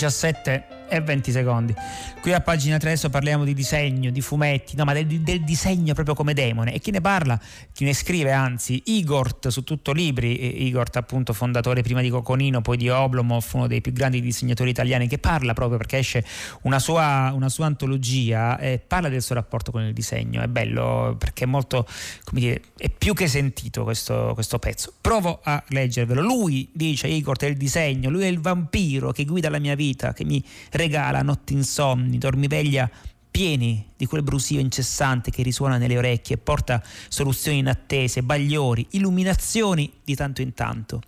9.17 0.09 0.76
e 0.89 1.01
20 1.01 1.31
secondi. 1.31 1.75
Qui 2.21 2.33
a 2.33 2.41
pagina 2.41 2.77
3 2.77 2.89
adesso 2.89 3.09
parliamo 3.09 3.43
di 3.43 3.53
disegno, 3.53 4.09
di 4.09 4.21
fumetti, 4.21 4.75
no, 4.75 4.83
ma 4.83 4.93
del, 4.93 5.05
del, 5.05 5.43
disegno 5.43 5.93
proprio 5.93 6.15
come 6.15 6.33
demone. 6.33 6.73
E 6.73 6.79
chi 6.79 6.91
ne 6.91 7.01
parla, 7.01 7.39
chi 7.71 7.83
ne 7.83 7.93
scrive, 7.93 8.31
anzi, 8.31 8.81
Igor 8.85 9.37
su 9.47 9.63
tutto 9.63 9.91
libri, 9.91 10.65
Igor 10.65 10.87
appunto 10.93 11.33
fondatore 11.33 11.81
prima 11.81 12.01
di 12.01 12.09
Coconino, 12.09 12.61
poi 12.61 12.77
di 12.77 12.89
Oblomov, 12.89 13.45
uno 13.53 13.67
dei 13.67 13.81
più 13.81 13.93
grandi 13.93 14.21
disegnatori 14.21 14.69
italiani, 14.69 15.07
che 15.07 15.19
parla 15.19 15.53
proprio 15.53 15.77
perché 15.77 15.97
esce 15.99 16.25
una 16.63 16.79
sua, 16.79 17.31
una 17.33 17.49
sua 17.49 17.65
antologia 17.65 18.57
e 18.57 18.79
parla 18.79 19.09
del 19.09 19.21
suo 19.21 19.35
rapporto 19.35 19.71
con 19.71 19.83
il 19.83 19.93
disegno. 19.93 20.41
È 20.41 20.47
bello 20.47 21.15
perché 21.17 21.43
è 21.43 21.47
molto, 21.47 21.87
come 22.23 22.41
dire, 22.41 22.61
è 22.77 22.89
più 22.89 23.13
che 23.13 23.27
sentito 23.27 23.83
questo, 23.83 24.31
questo 24.33 24.59
pezzo. 24.59 24.93
Provo 24.99 25.39
a 25.43 25.63
leggervelo. 25.67 26.21
Lui 26.21 26.69
dice, 26.73 27.07
Igor, 27.07 27.37
è 27.37 27.45
il 27.45 27.57
disegno, 27.57 28.09
lui 28.09 28.23
è 28.23 28.27
il 28.27 28.39
vampiro 28.39 29.11
che 29.11 29.25
guida 29.25 29.49
la 29.49 29.59
mia 29.59 29.75
vita, 29.75 30.13
che 30.13 30.25
mi 30.25 30.43
regala 30.77 31.21
notti 31.21 31.53
insonni, 31.53 32.17
dormiveglia 32.17 32.89
pieni 33.37 33.85
di 33.95 34.07
quel 34.07 34.23
brusio 34.23 34.59
incessante 34.59 35.29
che 35.29 35.43
risuona 35.43 35.77
nelle 35.77 35.95
orecchie 35.95 36.37
e 36.37 36.39
porta 36.39 36.81
soluzioni 37.07 37.59
inattese, 37.59 38.23
bagliori, 38.23 38.87
illuminazioni 38.91 39.91
di 40.03 40.15
tanto 40.15 40.41
in 40.41 40.55
tanto. 40.55 41.03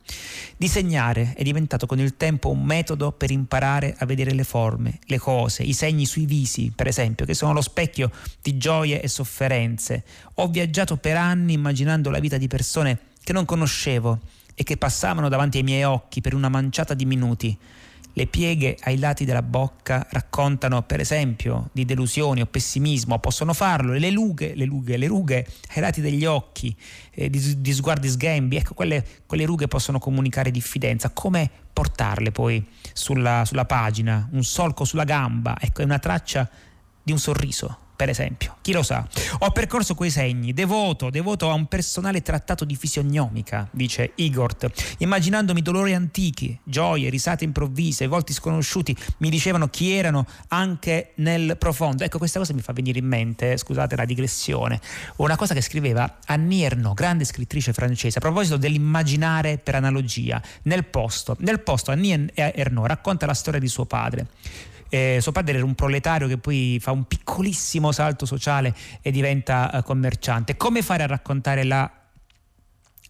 Disegnare 0.55 1.33
è 1.35 1.41
diventato 1.41 1.88
con 1.88 1.99
il 1.99 2.17
tempo 2.17 2.51
un 2.51 2.63
metodo 2.63 3.11
per 3.11 3.31
imparare 3.31 3.95
a 3.97 4.05
vedere 4.05 4.33
le 4.33 4.43
forme, 4.43 4.99
le 5.05 5.17
cose, 5.17 5.63
i 5.63 5.73
segni 5.73 6.05
sui 6.05 6.27
visi, 6.27 6.71
per 6.75 6.85
esempio, 6.85 7.25
che 7.25 7.33
sono 7.33 7.51
lo 7.51 7.61
specchio 7.61 8.11
di 8.43 8.57
gioie 8.57 9.01
e 9.01 9.07
sofferenze. 9.07 10.03
Ho 10.35 10.49
viaggiato 10.49 10.97
per 10.97 11.17
anni 11.17 11.53
immaginando 11.53 12.11
la 12.11 12.19
vita 12.19 12.38
di 12.38 12.47
persone 12.47 12.99
che 13.23 13.33
non 13.33 13.45
conoscevo 13.45 14.19
e 14.53 14.63
che 14.63 14.77
passavano 14.77 15.29
davanti 15.29 15.57
ai 15.57 15.63
miei 15.63 15.83
occhi 15.83 16.21
per 16.21 16.35
una 16.35 16.49
manciata 16.49 16.93
di 16.93 17.05
minuti 17.05 17.57
le 18.19 18.27
pieghe 18.27 18.77
ai 18.81 18.97
lati 18.97 19.23
della 19.23 19.41
bocca 19.41 20.05
raccontano, 20.09 20.81
per 20.83 20.99
esempio, 20.99 21.69
di 21.71 21.85
delusioni 21.85 22.41
o 22.41 22.45
pessimismo, 22.45 23.17
possono 23.19 23.53
farlo, 23.53 23.93
le 23.93 24.11
lughe, 24.11 24.55
le, 24.55 24.65
lughe, 24.65 24.97
le 24.97 25.07
rughe 25.07 25.47
ai 25.75 25.81
lati 25.81 26.01
degli 26.01 26.25
occhi, 26.25 26.75
eh, 27.11 27.29
di, 27.29 27.61
di, 27.61 27.71
sguardi 27.71 28.09
sghembi, 28.09 28.57
ecco, 28.57 28.73
quelle, 28.73 29.05
quelle, 29.25 29.45
rughe 29.45 29.69
possono 29.69 29.99
comunicare 29.99 30.51
diffidenza. 30.51 31.11
Come 31.11 31.49
portarle 31.71 32.31
poi 32.31 32.61
sulla, 32.91 33.45
sulla 33.45 33.63
pagina? 33.63 34.27
Un 34.33 34.43
solco 34.43 34.83
sulla 34.83 35.05
gamba, 35.05 35.55
ecco, 35.57 35.81
è 35.81 35.85
una 35.85 35.99
traccia 35.99 36.49
di 37.01 37.13
un 37.13 37.19
sorriso 37.19 37.88
per 38.00 38.08
esempio. 38.08 38.56
Chi 38.62 38.72
lo 38.72 38.82
sa? 38.82 39.06
Ho 39.39 39.51
percorso 39.51 39.94
quei 39.94 40.10
segni, 40.10 40.53
devoto, 40.53 41.10
devoto 41.10 41.50
a 41.50 41.53
un 41.53 41.65
personale 41.65 42.22
trattato 42.22 42.63
di 42.63 42.77
fisionomica, 42.77 43.68
dice 43.72 44.13
Igor, 44.15 44.56
immaginandomi 45.00 45.62
dolori 45.62 45.94
antichi, 45.94 46.58
gioie, 46.63 47.10
risate 47.10 47.44
improvvise, 47.44 48.08
volti 48.08 48.32
sconosciuti, 48.32 48.96
mi 49.18 49.29
dicevano 49.29 49.68
chi 49.68 49.91
erano 49.91 50.25
anche 50.48 51.12
nel 51.15 51.58
profondo. 51.58 52.06
Ecco, 52.06 52.20
questa 52.20 52.39
cosa 52.39 52.53
mi 52.53 52.62
fa 52.62 52.72
venire 52.72 53.00
in 53.00 53.06
mente, 53.06 53.58
scusate 53.58 53.98
la 53.98 54.06
digressione, 54.06 54.79
una 55.18 55.36
cosa 55.36 55.53
che 55.53 55.60
scriveva 55.60 56.20
Annie 56.27 56.68
Ernaux, 56.68 56.96
grande 56.96 57.25
scrittrice 57.25 57.74
francese, 57.74 58.20
a 58.20 58.22
proposito 58.22 58.56
dell'immaginare 58.56 59.58
per 59.58 59.75
analogia, 59.75 60.41
nel 60.62 60.86
posto. 60.86 61.36
Nel 61.39 61.60
posto 61.60 61.91
Annie 61.91 62.32
Ernaux 62.34 62.88
racconta 62.88 63.25
la 63.25 63.34
storia 63.34 63.60
di 63.60 63.68
suo 63.68 63.84
padre. 63.84 64.27
Eh, 64.89 65.19
suo 65.22 65.31
padre 65.31 65.55
era 65.55 65.65
un 65.65 65.75
proletario 65.75 66.27
che 66.27 66.38
poi 66.38 66.77
fa 66.81 66.91
un 66.91 67.05
piccolissimo 67.05 67.91
salto 67.91 68.25
sociale 68.25 68.75
e 69.01 69.12
diventa 69.12 69.72
eh, 69.72 69.84
commerciante. 69.84 70.58
Come 70.58 70.81
fare 70.81 71.03
a 71.03 71.08
raccontare 71.08 71.63
la 71.63 71.91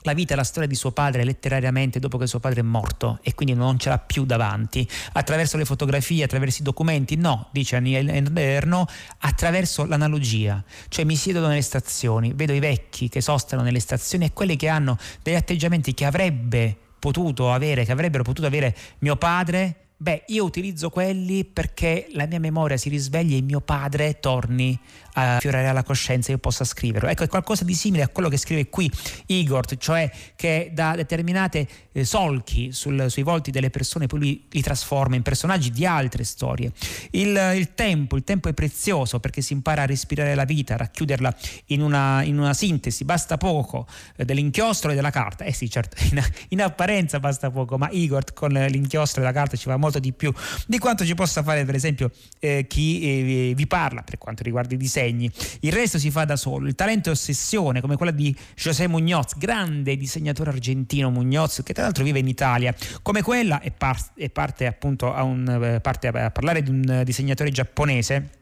la 0.04 0.14
vita 0.14 0.34
e 0.34 0.38
la 0.38 0.44
storia 0.44 0.68
di 0.68 0.76
suo 0.76 0.92
padre 0.92 1.24
letterariamente 1.24 2.00
dopo 2.00 2.18
che 2.18 2.28
suo 2.28 2.40
padre 2.40 2.62
è 2.62 2.64
morto 2.64 3.20
e 3.22 3.34
quindi 3.34 3.54
non 3.54 3.78
ce 3.78 3.90
l'ha 3.90 3.98
più 3.98 4.26
davanti, 4.26 4.88
attraverso 5.14 5.58
le 5.58 5.66
fotografie, 5.66 6.24
attraverso 6.24 6.62
i 6.62 6.64
documenti, 6.64 7.16
no, 7.16 7.50
dice 7.52 7.82
Erno, 7.84 8.88
attraverso 9.20 9.86
l'analogia, 9.86 10.64
cioè 10.88 11.04
mi 11.04 11.16
siedo 11.16 11.46
nelle 11.46 11.62
stazioni, 11.62 12.32
vedo 12.34 12.54
i 12.54 12.60
vecchi 12.60 13.10
che 13.10 13.22
sostano 13.22 13.62
nelle 13.62 13.80
stazioni 13.80 14.26
e 14.26 14.34
quelli 14.34 14.56
che 14.56 14.70
hanno 14.70 14.98
degli 15.22 15.36
atteggiamenti 15.36 15.94
che 15.94 16.06
avrebbe 16.06 16.78
potuto 17.00 17.52
avere, 17.52 17.84
che 17.84 17.92
avrebbero 17.92 18.24
potuto 18.24 18.48
avere 18.48 18.76
mio 19.00 19.16
padre 19.18 19.89
Beh, 20.02 20.24
io 20.28 20.46
utilizzo 20.46 20.90
quelli 20.90 21.44
perché 21.44 22.08
la 22.14 22.26
mia 22.26 22.40
memoria 22.40 22.78
si 22.78 22.88
risveglia 22.88 23.36
e 23.36 23.42
mio 23.42 23.60
padre 23.60 24.18
torni 24.22 24.80
a 25.20 25.40
fiorare 25.40 25.68
alla 25.68 25.84
coscienza 25.84 26.32
io 26.32 26.38
possa 26.38 26.64
scriverlo. 26.64 27.10
Ecco, 27.10 27.24
è 27.24 27.28
qualcosa 27.28 27.64
di 27.64 27.74
simile 27.74 28.04
a 28.04 28.08
quello 28.10 28.30
che 28.30 28.38
scrive 28.38 28.70
qui 28.70 28.92
Igor, 29.28 29.66
cioè 29.78 30.10
che 30.36 30.72
da 30.74 30.96
determinate 30.96 31.68
eh, 31.92 32.06
solchi 32.06 32.72
sul, 32.72 33.06
sui 33.10 33.24
volti 33.24 33.52
delle 33.52 33.70
persone 33.70 34.08
poi 34.08 34.20
lui 34.20 34.48
li 34.50 34.62
trasforma 34.62 35.16
in 35.16 35.22
personaggi 35.22 35.72
di 35.72 35.86
altre 35.86 36.24
storie. 36.24 36.72
Il, 37.12 37.54
il, 37.56 37.74
tempo, 37.76 38.16
il 38.16 38.24
tempo 38.24 38.50
è 38.50 38.54
prezioso 38.54 39.20
perché 39.20 39.42
si 39.42 39.54
impara 39.54 39.84
a 39.84 39.86
respirare 39.86 40.36
la 40.36 40.46
vita, 40.46 40.74
a 40.74 40.78
racchiuderla 40.78 41.36
in 41.68 41.82
una, 41.82 42.24
in 42.24 42.38
una 42.38 42.54
sintesi, 42.54 43.06
basta 43.06 43.38
poco 43.38 43.88
eh, 44.16 44.26
dell'inchiostro 44.26 44.92
e 44.92 44.96
della 44.96 45.12
carta. 45.12 45.44
Eh 45.44 45.54
sì, 45.54 45.70
certo, 45.70 45.98
in, 46.12 46.22
in 46.50 46.62
apparenza 46.62 47.20
basta 47.20 47.52
poco, 47.52 47.78
ma 47.78 47.90
Igor 47.92 48.34
con 48.34 48.52
l'inchiostro 48.52 49.22
e 49.22 49.26
la 49.26 49.32
carta 49.32 49.56
ci 49.58 49.68
va 49.68 49.78
molto 49.78 50.00
di 50.00 50.14
più 50.14 50.34
di 50.66 50.78
quanto 50.78 51.06
ci 51.06 51.16
possa 51.16 51.44
fare 51.44 51.66
per 51.66 51.76
esempio 51.76 52.12
eh, 52.40 52.66
chi 52.68 53.50
eh, 53.50 53.54
vi 53.56 53.68
parla 53.68 54.02
per 54.02 54.18
quanto 54.18 54.44
riguarda 54.44 54.74
i 54.74 54.78
disegni. 54.78 55.09
Il 55.12 55.72
resto 55.72 55.98
si 56.00 56.12
fa 56.12 56.26
da 56.26 56.36
solo. 56.36 56.68
Il 56.68 56.76
talento 56.76 57.10
è 57.10 57.12
ossessione, 57.12 57.82
come 57.82 57.96
quella 57.96 58.12
di 58.12 58.36
José 58.56 58.88
Muñoz, 58.88 59.38
grande 59.38 59.98
disegnatore 59.98 60.52
argentino 60.52 61.10
Muñoz, 61.10 61.62
che 61.64 61.74
tra 61.74 61.84
l'altro 61.84 62.04
vive 62.04 62.20
in 62.20 62.28
Italia. 62.28 62.74
Come 63.02 63.22
quella 63.22 63.62
e, 63.62 63.72
par- 63.72 64.12
e 64.16 64.30
parte 64.30 64.66
appunto 64.66 65.14
a, 65.14 65.24
un, 65.24 65.48
eh, 65.48 65.80
parte 65.80 66.08
a 66.08 66.32
parlare 66.32 66.64
di 66.64 66.70
un 66.70 67.02
disegnatore 67.04 67.52
giapponese 67.52 68.38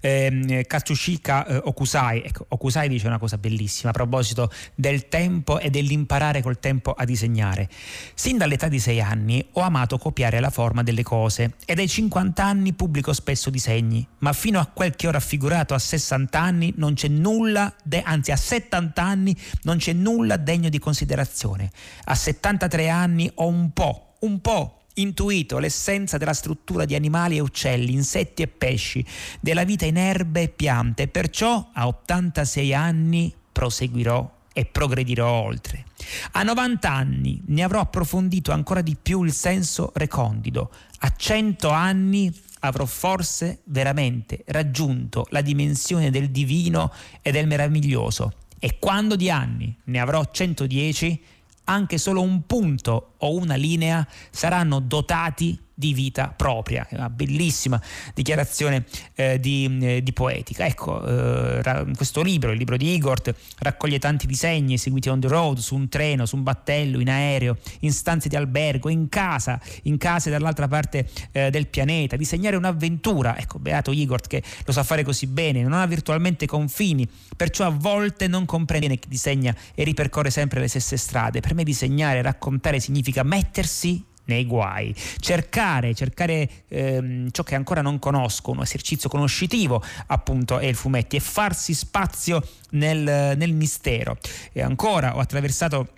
eh, 0.00 0.64
Katsushika 0.66 1.46
eh, 1.46 1.60
Okusai. 1.64 2.22
Ecco, 2.22 2.46
Okusai 2.48 2.88
dice 2.88 3.06
una 3.06 3.18
cosa 3.18 3.38
bellissima 3.38 3.90
a 3.90 3.92
proposito 3.92 4.50
del 4.74 5.08
tempo 5.08 5.58
e 5.58 5.70
dell'imparare 5.70 6.42
col 6.42 6.58
tempo 6.58 6.92
a 6.92 7.04
disegnare. 7.04 7.68
Sin 8.14 8.38
dall'età 8.38 8.68
di 8.68 8.78
6 8.78 9.00
anni 9.00 9.44
ho 9.52 9.60
amato 9.60 9.98
copiare 9.98 10.40
la 10.40 10.50
forma 10.50 10.82
delle 10.82 11.02
cose 11.02 11.54
e 11.64 11.74
dai 11.74 11.88
50 11.88 12.44
anni 12.44 12.72
pubblico 12.72 13.12
spesso 13.12 13.50
disegni, 13.50 14.06
ma 14.18 14.32
fino 14.32 14.58
a 14.58 14.66
quel 14.66 14.96
che 14.96 15.06
ho 15.06 15.10
raffigurato 15.10 15.74
a 15.74 15.78
60 15.78 16.40
anni 16.40 16.72
non 16.76 16.94
c'è 16.94 17.08
nulla, 17.08 17.74
de- 17.82 18.02
anzi 18.02 18.32
a 18.32 18.36
70 18.36 19.02
anni 19.02 19.36
non 19.62 19.78
c'è 19.78 19.92
nulla 19.92 20.36
degno 20.36 20.68
di 20.68 20.78
considerazione. 20.78 21.70
A 22.04 22.14
73 22.14 22.88
anni 22.88 23.30
ho 23.34 23.46
un 23.46 23.72
po', 23.72 24.14
un 24.20 24.40
po' 24.40 24.83
intuito 24.94 25.58
l'essenza 25.58 26.18
della 26.18 26.32
struttura 26.32 26.84
di 26.84 26.94
animali 26.94 27.36
e 27.36 27.40
uccelli, 27.40 27.92
insetti 27.92 28.42
e 28.42 28.48
pesci, 28.48 29.04
della 29.40 29.64
vita 29.64 29.86
in 29.86 29.96
erbe 29.96 30.42
e 30.42 30.48
piante, 30.48 31.08
perciò 31.08 31.70
a 31.72 31.86
86 31.86 32.74
anni 32.74 33.34
proseguirò 33.52 34.32
e 34.52 34.64
progredirò 34.64 35.28
oltre. 35.28 35.84
A 36.32 36.42
90 36.42 36.90
anni 36.90 37.42
ne 37.46 37.62
avrò 37.62 37.80
approfondito 37.80 38.52
ancora 38.52 38.82
di 38.82 38.96
più 39.00 39.24
il 39.24 39.32
senso 39.32 39.90
recondido. 39.94 40.70
A 41.00 41.12
100 41.14 41.68
anni 41.70 42.32
avrò 42.60 42.86
forse 42.86 43.60
veramente 43.64 44.42
raggiunto 44.46 45.26
la 45.30 45.40
dimensione 45.40 46.10
del 46.10 46.30
divino 46.30 46.92
e 47.20 47.32
del 47.32 47.46
meraviglioso. 47.46 48.32
E 48.58 48.78
quando 48.78 49.16
di 49.16 49.28
anni 49.28 49.76
ne 49.84 50.00
avrò 50.00 50.24
110, 50.24 51.22
anche 51.64 51.98
solo 51.98 52.22
un 52.22 52.46
punto 52.46 53.13
o 53.24 53.36
una 53.36 53.54
linea 53.54 54.06
saranno 54.30 54.80
dotati 54.80 55.58
di 55.74 55.92
vita 55.92 56.28
propria, 56.28 56.86
una 56.90 57.10
bellissima 57.10 57.80
dichiarazione 58.14 58.84
eh, 59.14 59.40
di, 59.40 59.78
eh, 59.82 60.02
di, 60.02 60.12
poetica. 60.12 60.64
Ecco, 60.66 61.04
eh, 61.04 61.84
questo 61.96 62.22
libro, 62.22 62.52
il 62.52 62.58
libro 62.58 62.76
di 62.76 62.94
Igor, 62.94 63.20
raccoglie 63.58 63.98
tanti 63.98 64.26
disegni 64.26 64.74
eseguiti 64.74 65.08
on 65.08 65.20
the 65.20 65.28
road, 65.28 65.58
su 65.58 65.74
un 65.74 65.88
treno, 65.88 66.26
su 66.26 66.36
un 66.36 66.44
battello, 66.44 67.00
in 67.00 67.10
aereo, 67.10 67.56
in 67.80 67.92
stanze 67.92 68.28
di 68.28 68.36
albergo, 68.36 68.88
in 68.88 69.08
casa, 69.08 69.60
in 69.82 69.98
case 69.98 70.30
dall'altra 70.30 70.68
parte 70.68 71.08
eh, 71.32 71.50
del 71.50 71.66
pianeta, 71.66 72.16
disegnare 72.16 72.56
un'avventura. 72.56 73.36
Ecco, 73.36 73.58
beato 73.58 73.90
Igor 73.90 74.20
che 74.20 74.42
lo 74.64 74.72
sa 74.72 74.84
fare 74.84 75.02
così 75.02 75.26
bene, 75.26 75.62
non 75.62 75.72
ha 75.72 75.84
virtualmente 75.86 76.46
confini, 76.46 77.08
perciò 77.36 77.66
a 77.66 77.70
volte 77.70 78.28
non 78.28 78.44
comprende 78.44 78.96
chi 78.96 79.08
disegna 79.08 79.54
e 79.74 79.82
ripercorre 79.82 80.30
sempre 80.30 80.60
le 80.60 80.68
stesse 80.68 80.96
strade. 80.96 81.40
Per 81.40 81.54
me 81.54 81.64
disegnare, 81.64 82.22
raccontare 82.22 82.78
significa 82.78 83.13
mettersi 83.22 84.04
nei 84.26 84.46
guai. 84.46 84.94
Cercare, 85.18 85.94
cercare 85.94 86.48
ehm, 86.68 87.30
ciò 87.30 87.42
che 87.42 87.54
ancora 87.54 87.82
non 87.82 87.98
conosco, 87.98 88.50
un 88.50 88.60
esercizio 88.60 89.08
conoscitivo 89.08 89.82
appunto 90.06 90.58
è 90.58 90.66
il 90.66 90.74
fumetti 90.74 91.16
e 91.16 91.20
farsi 91.20 91.74
spazio 91.74 92.46
nel, 92.70 93.36
nel 93.36 93.52
mistero. 93.52 94.16
E 94.52 94.62
ancora 94.62 95.16
ho 95.16 95.20
attraversato 95.20 95.88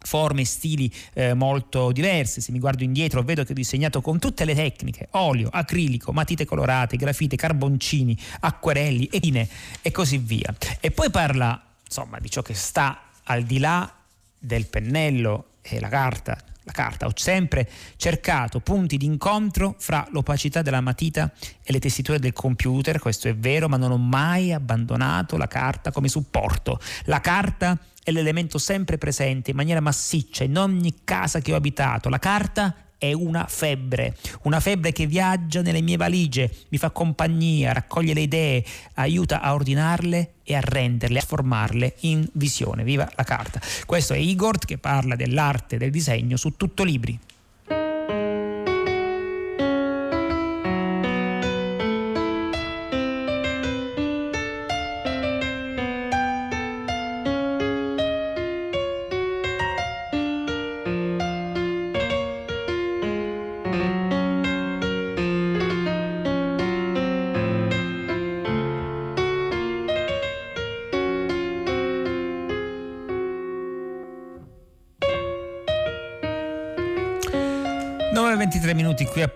forme 0.00 0.42
e 0.42 0.44
stili 0.44 0.92
eh, 1.14 1.34
molto 1.34 1.90
diverse. 1.92 2.40
Se 2.40 2.52
mi 2.52 2.58
guardo 2.58 2.84
indietro 2.84 3.22
vedo 3.22 3.44
che 3.44 3.52
ho 3.52 3.54
disegnato 3.54 4.00
con 4.00 4.18
tutte 4.18 4.44
le 4.44 4.54
tecniche, 4.54 5.08
olio, 5.12 5.48
acrilico, 5.50 6.12
matite 6.12 6.44
colorate, 6.44 6.96
grafite, 6.96 7.36
carboncini, 7.36 8.16
acquerelli, 8.40 9.08
etine 9.10 9.48
e 9.82 9.90
così 9.90 10.18
via. 10.18 10.54
E 10.80 10.90
poi 10.90 11.10
parla 11.10 11.60
insomma 11.84 12.18
di 12.18 12.30
ciò 12.30 12.42
che 12.42 12.54
sta 12.54 13.02
al 13.24 13.42
di 13.42 13.58
là 13.58 13.92
del 14.38 14.66
pennello 14.66 15.44
e 15.68 15.80
la 15.80 15.88
carta 15.88 16.38
la 16.68 16.72
carta. 16.72 17.06
Ho 17.06 17.12
sempre 17.14 17.68
cercato 17.96 18.60
punti 18.60 18.98
di 18.98 19.06
incontro 19.06 19.74
fra 19.78 20.06
l'opacità 20.10 20.60
della 20.60 20.82
matita 20.82 21.32
e 21.62 21.72
le 21.72 21.80
tessiture 21.80 22.18
del 22.18 22.34
computer, 22.34 22.98
questo 22.98 23.28
è 23.28 23.34
vero, 23.34 23.68
ma 23.68 23.78
non 23.78 23.90
ho 23.90 23.96
mai 23.96 24.52
abbandonato 24.52 25.36
la 25.38 25.48
carta 25.48 25.90
come 25.90 26.08
supporto. 26.08 26.78
La 27.04 27.20
carta 27.20 27.78
è 28.02 28.10
l'elemento 28.10 28.58
sempre 28.58 28.98
presente 28.98 29.50
in 29.50 29.56
maniera 29.56 29.80
massiccia 29.80 30.44
in 30.44 30.58
ogni 30.58 30.94
casa 31.04 31.40
che 31.40 31.52
ho 31.52 31.56
abitato. 31.56 32.08
La 32.08 32.18
carta 32.18 32.74
è 32.98 33.12
una 33.12 33.46
febbre, 33.48 34.16
una 34.42 34.58
febbre 34.60 34.92
che 34.92 35.06
viaggia 35.06 35.62
nelle 35.62 35.80
mie 35.80 35.96
valigie, 35.96 36.52
mi 36.68 36.78
fa 36.78 36.90
compagnia, 36.90 37.72
raccoglie 37.72 38.12
le 38.12 38.22
idee, 38.22 38.64
aiuta 38.94 39.40
a 39.40 39.54
ordinarle 39.54 40.32
e 40.42 40.54
a 40.56 40.60
renderle, 40.60 41.20
a 41.20 41.24
formarle 41.24 41.94
in 42.00 42.28
visione. 42.32 42.82
Viva 42.82 43.08
la 43.14 43.22
carta. 43.22 43.60
Questo 43.86 44.14
è 44.14 44.18
Igor 44.18 44.58
che 44.58 44.78
parla 44.78 45.14
dell'arte 45.14 45.78
del 45.78 45.90
disegno 45.90 46.36
su 46.36 46.56
tutto 46.56 46.82
libri. 46.82 47.18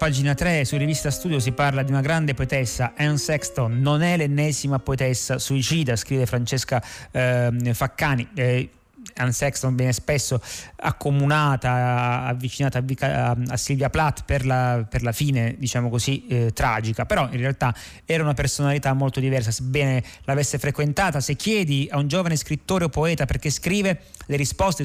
Pagina 0.03 0.35
3 0.35 0.65
su 0.65 0.77
Rivista 0.77 1.12
Studio 1.12 1.38
si 1.38 1.53
parla 1.53 1.85
di 1.85 1.93
una 1.93 2.01
grande 2.01 2.35
poetessa, 2.35 2.95
Anne 2.97 3.19
Sexton, 3.19 3.79
non 3.79 4.03
è 4.03 4.17
l'ennesima 4.17 4.81
poetessa 4.81 5.38
suicida, 5.38 5.95
scrive 5.95 6.27
Francesca 6.27 6.83
eh, 7.12 7.71
Faccani. 7.73 8.29
Eh, 8.35 8.69
Anne 9.16 9.33
Sexton 9.33 9.75
viene 9.77 9.92
spesso 9.92 10.40
accomunata, 10.77 12.25
avvicinata 12.25 12.83
a, 13.01 13.37
a 13.48 13.57
Silvia 13.57 13.90
Plath 13.90 14.25
per 14.25 14.44
la, 14.44 14.87
per 14.88 15.03
la 15.03 15.12
fine, 15.12 15.57
diciamo 15.59 15.88
così, 15.88 16.27
eh, 16.27 16.51
tragica, 16.53 17.05
però 17.05 17.29
in 17.31 17.38
realtà 17.38 17.75
era 18.05 18.22
una 18.22 18.35
personalità 18.35 18.92
molto 18.92 19.20
diversa, 19.20 19.51
sebbene 19.51 20.03
l'avesse 20.25 20.59
frequentata. 20.59 21.20
Se 21.20 21.35
chiedi 21.35 21.88
a 21.90 21.98
un 21.98 22.09
giovane 22.09 22.37
scrittore 22.37 22.85
o 22.85 22.88
poeta 22.88 23.25
perché 23.25 23.51
scrive, 23.51 24.03
le 24.27 24.37
risposte 24.37 24.85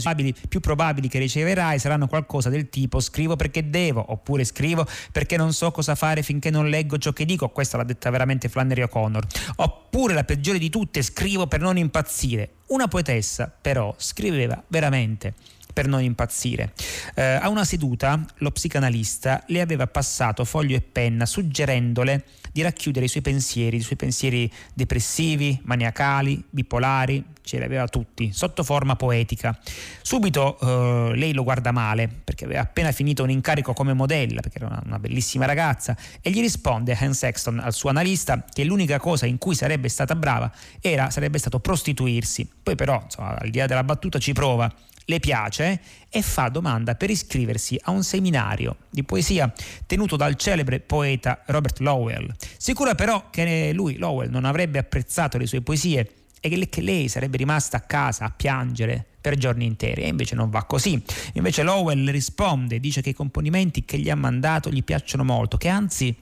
più 0.49 0.59
probabili 0.59 1.07
che 1.07 1.19
riceverai 1.19 1.79
saranno 1.79 2.07
qualcosa 2.07 2.49
del 2.49 2.69
tipo 2.69 2.99
scrivo 2.99 3.35
perché 3.35 3.69
devo, 3.69 4.03
oppure 4.11 4.43
scrivo 4.43 4.87
perché 5.11 5.37
non 5.37 5.53
so 5.53 5.71
cosa 5.71 5.95
fare 5.95 6.23
finché 6.23 6.49
non 6.49 6.69
leggo 6.69 6.97
ciò 6.97 7.13
che 7.13 7.25
dico, 7.25 7.49
questa 7.49 7.77
l'ha 7.77 7.83
detta 7.83 8.09
veramente 8.09 8.49
Flannery 8.49 8.81
O'Connor, 8.81 9.25
oppure 9.57 10.13
la 10.13 10.23
peggiore 10.23 10.57
di 10.57 10.69
tutte, 10.69 11.01
scrivo 11.01 11.47
per 11.47 11.61
non 11.61 11.77
impazzire. 11.77 12.56
Una 12.67 12.87
poetessa 12.87 13.49
però 13.61 13.95
scriveva 13.97 14.61
veramente 14.67 15.33
per 15.77 15.87
non 15.87 16.01
impazzire. 16.01 16.73
Eh, 17.13 17.21
a 17.21 17.49
una 17.49 17.63
seduta 17.63 18.25
lo 18.37 18.49
psicanalista 18.49 19.43
le 19.45 19.61
aveva 19.61 19.85
passato 19.85 20.43
foglio 20.43 20.75
e 20.75 20.81
penna 20.81 21.27
suggerendole 21.27 22.23
di 22.51 22.63
racchiudere 22.63 23.05
i 23.05 23.07
suoi 23.07 23.21
pensieri, 23.21 23.77
i 23.77 23.81
suoi 23.81 23.95
pensieri 23.95 24.51
depressivi, 24.73 25.59
maniacali, 25.65 26.43
bipolari, 26.49 27.23
ce 27.43 27.59
li 27.59 27.63
aveva 27.63 27.87
tutti, 27.87 28.31
sotto 28.33 28.63
forma 28.63 28.95
poetica. 28.95 29.55
Subito 30.01 30.57
eh, 30.59 31.15
lei 31.15 31.31
lo 31.33 31.43
guarda 31.43 31.71
male 31.71 32.09
perché 32.23 32.45
aveva 32.45 32.61
appena 32.61 32.91
finito 32.91 33.21
un 33.21 33.29
incarico 33.29 33.73
come 33.73 33.93
modella, 33.93 34.41
perché 34.41 34.57
era 34.57 34.65
una, 34.65 34.81
una 34.83 34.97
bellissima 34.97 35.45
ragazza, 35.45 35.95
e 36.23 36.31
gli 36.31 36.41
risponde 36.41 36.97
Hans 36.99 37.19
Sexton 37.19 37.59
al 37.59 37.73
suo 37.73 37.91
analista 37.91 38.43
che 38.51 38.63
l'unica 38.63 38.99
cosa 38.99 39.27
in 39.27 39.37
cui 39.37 39.53
sarebbe 39.53 39.89
stata 39.89 40.15
brava 40.15 40.51
era, 40.81 41.11
sarebbe 41.11 41.37
stato 41.37 41.59
prostituirsi. 41.59 42.49
Poi 42.63 42.73
però, 42.73 42.99
insomma, 43.03 43.37
al 43.37 43.51
di 43.51 43.59
là 43.59 43.67
della 43.67 43.83
battuta, 43.83 44.17
ci 44.17 44.33
prova 44.33 44.73
le 45.09 45.19
piace 45.19 45.79
e 46.09 46.21
fa 46.21 46.49
domanda 46.49 46.95
per 46.95 47.09
iscriversi 47.09 47.79
a 47.83 47.91
un 47.91 48.03
seminario 48.03 48.77
di 48.89 49.03
poesia 49.03 49.51
tenuto 49.85 50.15
dal 50.15 50.35
celebre 50.35 50.79
poeta 50.79 51.43
Robert 51.45 51.79
Lowell. 51.79 52.33
Sicura 52.57 52.93
però 52.93 53.29
che 53.29 53.71
lui, 53.73 53.97
Lowell, 53.97 54.29
non 54.29 54.45
avrebbe 54.45 54.79
apprezzato 54.79 55.37
le 55.37 55.47
sue 55.47 55.61
poesie 55.61 56.11
e 56.39 56.69
che 56.69 56.81
lei 56.81 57.07
sarebbe 57.07 57.37
rimasta 57.37 57.77
a 57.77 57.81
casa 57.81 58.25
a 58.25 58.33
piangere 58.35 59.03
per 59.19 59.37
giorni 59.37 59.65
interi 59.65 60.03
e 60.03 60.07
invece 60.07 60.35
non 60.35 60.49
va 60.49 60.63
così. 60.63 61.01
Invece 61.33 61.63
Lowell 61.63 62.09
risponde, 62.09 62.79
dice 62.79 63.01
che 63.01 63.09
i 63.09 63.13
componimenti 63.13 63.85
che 63.85 63.97
gli 63.97 64.09
ha 64.09 64.15
mandato 64.15 64.69
gli 64.69 64.83
piacciono 64.83 65.23
molto, 65.23 65.57
che 65.57 65.69
anzi 65.69 66.15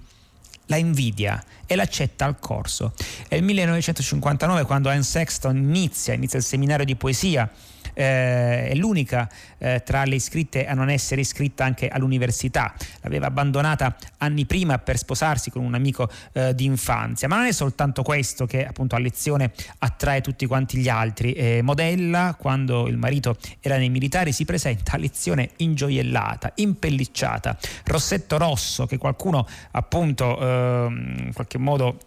la 0.67 0.77
invidia 0.77 1.43
e 1.65 1.75
l'accetta 1.75 2.25
al 2.25 2.39
corso. 2.39 2.93
È 3.27 3.35
il 3.35 3.43
1959 3.43 4.63
quando 4.63 4.89
Anne 4.89 5.03
Sexton 5.03 5.57
inizia, 5.57 6.13
inizia 6.13 6.39
il 6.39 6.45
seminario 6.45 6.85
di 6.85 6.95
poesia 6.95 7.49
eh, 7.95 8.69
è 8.69 8.75
l'unica 8.75 9.27
eh, 9.57 9.81
tra 9.83 10.03
le 10.03 10.15
iscritte 10.15 10.67
a 10.67 10.73
non 10.73 10.89
essere 10.89 11.21
iscritta 11.21 11.65
anche 11.65 11.87
all'università. 11.87 12.73
L'aveva 13.01 13.27
abbandonata 13.27 13.95
anni 14.17 14.45
prima 14.45 14.77
per 14.77 14.97
sposarsi 14.97 15.49
con 15.49 15.63
un 15.63 15.73
amico 15.73 16.09
eh, 16.33 16.53
di 16.53 16.65
infanzia. 16.65 17.27
Ma 17.27 17.37
non 17.37 17.45
è 17.45 17.51
soltanto 17.51 18.03
questo 18.03 18.45
che 18.45 18.65
appunto 18.65 18.95
a 18.95 18.99
lezione 18.99 19.51
attrae 19.79 20.21
tutti 20.21 20.45
quanti 20.45 20.77
gli 20.77 20.89
altri. 20.89 21.33
Eh, 21.33 21.61
modella, 21.63 22.35
quando 22.37 22.87
il 22.87 22.97
marito 22.97 23.37
era 23.59 23.77
nei 23.77 23.89
militari, 23.89 24.31
si 24.31 24.45
presenta 24.45 24.93
a 24.93 24.97
lezione 24.97 25.51
ingioiellata, 25.57 26.51
impellicciata, 26.55 27.57
rossetto 27.85 28.37
rosso 28.37 28.85
che 28.85 28.97
qualcuno 28.97 29.47
appunto 29.71 30.39
ehm, 30.39 31.15
in 31.25 31.33
qualche 31.33 31.57
modo 31.57 31.97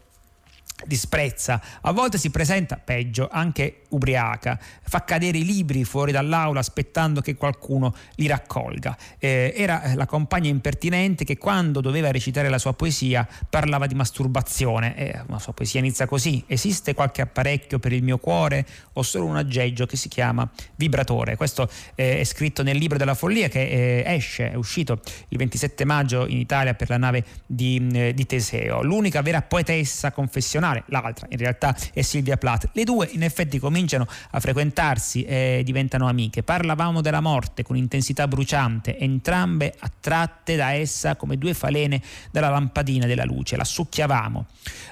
disprezza, 0.87 1.61
a 1.81 1.93
volte 1.93 2.19
si 2.19 2.31
presenta 2.31 2.77
peggio, 2.77 3.29
anche 3.31 3.83
ubriaca, 3.91 4.59
fa 4.83 5.05
cadere 5.05 5.39
i 5.39 5.45
libri 5.45 5.85
fuori 5.85 6.13
dall'aula 6.13 6.61
aspettando 6.61 7.21
che 7.21 7.37
qualcuno 7.37 7.95
li 8.17 8.27
raccolga. 8.27 8.97
Eh, 9.19 9.53
era 9.57 9.93
la 9.95 10.07
compagna 10.07 10.49
impertinente 10.49 11.25
che 11.25 11.37
quando 11.39 11.81
doveva 11.81 12.11
recitare 12.11 12.49
la 12.49 12.59
sua 12.59 12.75
poesia 12.75 13.27
parlava 13.49 13.87
di 13.87 13.95
masturbazione. 13.95 14.97
Eh, 14.97 15.21
la 15.27 15.39
sua 15.39 15.53
poesia 15.53 15.81
inizia 15.81 16.07
così: 16.07 16.45
esiste 16.47 16.95
qualche 16.95 17.23
apparecchio 17.23 17.79
per 17.79 17.93
il 17.93 18.03
mio 18.03 18.19
cuore 18.19 18.67
o 18.95 19.03
solo 19.03 19.25
un 19.25 19.37
aggeggio 19.37 19.87
che 19.87 19.97
si 19.97 20.09
chiama 20.09 20.49
vibratore. 20.77 21.37
Questo 21.37 21.69
eh, 21.95 22.21
è 22.21 22.25
scritto 22.25 22.63
nel 22.63 22.77
libro 22.77 22.99
della 22.99 23.15
follia 23.15 23.49
che 23.49 23.63
eh, 23.63 24.03
esce, 24.07 24.53
è 24.53 24.55
uscito 24.55 25.01
il 25.29 25.39
27 25.39 25.85
maggio 25.85 26.27
in 26.27 26.39
Italia 26.39 26.75
per 26.75 26.89
la 26.89 26.99
nave 26.99 27.25
di, 27.47 27.89
eh, 27.93 28.15
di 28.15 28.27
Teseo. 28.27 28.83
L'unica 28.83 29.23
vera 29.23 29.43
poetessa 29.43 30.13
confessionale, 30.13 30.68
l'altra 30.87 31.27
in 31.31 31.39
realtà 31.39 31.77
è 31.93 32.03
Silvia 32.03 32.37
Plath. 32.37 32.71
Le 32.73 32.85
due 32.85 33.09
in 33.13 33.23
effetti 33.23 33.59
cominciano 33.59 34.07
a 34.31 34.41
frequentarsi 34.41 35.25
e 35.25 35.63
diventano 35.65 36.09
amiche. 36.09 36.43
Parlavamo 36.43 37.01
della 37.01 37.21
morte 37.21 37.63
con 37.63 37.77
intensità 37.77 38.27
bruciante, 38.27 38.99
entrambe 38.99 39.75
attratte 39.79 40.57
da 40.57 40.73
essa 40.73 41.17
come 41.17 41.39
due 41.39 41.55
falene 41.55 42.01
dalla 42.31 42.49
lampadina 42.49 43.07
della 43.07 43.25
luce, 43.25 43.57
la 43.57 43.65
succhiavamo. 43.65 44.47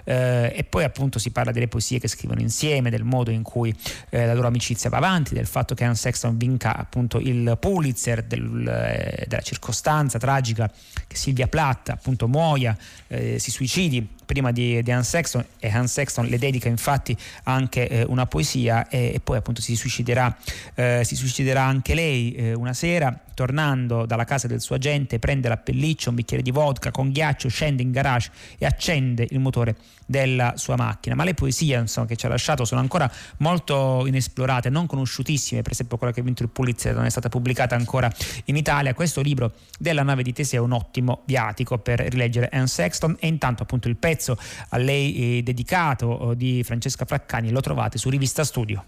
Eh, 0.04 0.52
e 0.54 0.64
poi 0.64 0.84
appunto 0.84 1.18
si 1.18 1.30
parla 1.30 1.52
delle 1.52 1.68
poesie 1.68 1.98
che 1.98 2.08
scrivono 2.08 2.40
insieme, 2.40 2.90
del 2.90 3.04
modo 3.04 3.30
in 3.30 3.42
cui 3.42 3.74
eh, 4.10 4.26
la 4.26 4.34
loro 4.34 4.46
amicizia 4.46 4.90
va 4.90 4.98
avanti, 4.98 5.34
del 5.34 5.46
fatto 5.46 5.74
che 5.74 5.84
Anne 5.84 5.94
Sexton 5.94 6.36
vinca 6.36 6.76
appunto 6.76 7.18
il 7.18 7.56
Pulitzer, 7.58 8.22
del, 8.22 8.66
eh, 8.66 9.24
della 9.26 9.42
circostanza 9.42 10.18
tragica 10.18 10.70
che 11.06 11.16
Silvia 11.16 11.48
Plath 11.48 11.90
appunto 11.90 12.28
muoia, 12.28 12.76
eh, 13.08 13.38
si 13.38 13.50
suicidi 13.50 14.15
prima 14.26 14.52
di, 14.52 14.82
di 14.82 14.90
Anne 14.90 15.04
Sexton 15.04 15.44
e 15.58 15.68
Anne 15.68 15.86
Sexton 15.86 16.26
le 16.26 16.38
dedica 16.38 16.68
infatti 16.68 17.16
anche 17.44 17.88
eh, 17.88 18.04
una 18.08 18.26
poesia 18.26 18.88
e, 18.88 19.12
e, 19.14 19.20
poi 19.20 19.38
appunto 19.38 19.62
si 19.62 19.76
suiciderà, 19.76 20.36
eh, 20.74 21.02
si 21.04 21.16
suiciderà 21.16 21.62
anche 21.62 21.94
lei 21.94 22.34
eh, 22.34 22.52
una 22.52 22.74
sera 22.74 23.18
tornando 23.32 24.06
dalla 24.06 24.24
casa 24.24 24.46
del 24.46 24.62
suo 24.62 24.76
agente 24.76 25.18
prende 25.18 25.48
la 25.48 25.58
pelliccia, 25.58 26.08
un 26.08 26.16
bicchiere 26.16 26.42
di 26.42 26.50
vodka 26.50 26.90
con 26.90 27.10
ghiaccio, 27.10 27.48
scende 27.48 27.82
in 27.82 27.92
garage 27.92 28.30
e 28.58 28.64
accende 28.64 29.26
il 29.28 29.38
motore 29.38 29.76
della 30.06 30.54
sua 30.56 30.76
macchina. 30.76 31.14
Ma 31.14 31.24
le 31.24 31.34
poesie 31.34 31.76
insomma, 31.76 32.06
che 32.06 32.16
ci 32.16 32.26
ha 32.26 32.28
lasciato 32.28 32.64
sono 32.64 32.80
ancora 32.80 33.10
molto 33.38 34.04
inesplorate, 34.06 34.70
non 34.70 34.86
conosciutissime, 34.86 35.62
per 35.62 35.72
esempio 35.72 35.98
quella 35.98 36.12
che 36.12 36.20
ha 36.20 36.22
vinto 36.22 36.42
il 36.42 36.48
Pulitzer 36.48 36.94
non 36.94 37.04
è 37.04 37.10
stata 37.10 37.28
pubblicata 37.28 37.74
ancora 37.74 38.10
in 38.44 38.56
Italia. 38.56 38.94
Questo 38.94 39.20
libro 39.20 39.52
della 39.78 40.02
nave 40.02 40.22
di 40.22 40.32
Teseo 40.32 40.62
è 40.62 40.64
un 40.64 40.72
ottimo 40.72 41.22
viatico 41.26 41.78
per 41.78 42.00
rileggere 42.00 42.48
Anne 42.52 42.66
Sexton 42.66 43.16
e 43.18 43.26
intanto 43.26 43.64
appunto 43.64 43.88
il 43.88 43.96
pezzo 43.96 44.38
a 44.70 44.76
lei 44.76 45.38
eh, 45.38 45.42
dedicato 45.42 46.32
eh, 46.32 46.36
di 46.36 46.62
Francesca 46.62 47.04
Fraccani 47.04 47.50
lo 47.50 47.60
trovate 47.60 47.98
su 47.98 48.08
Rivista 48.08 48.44
Studio. 48.44 48.84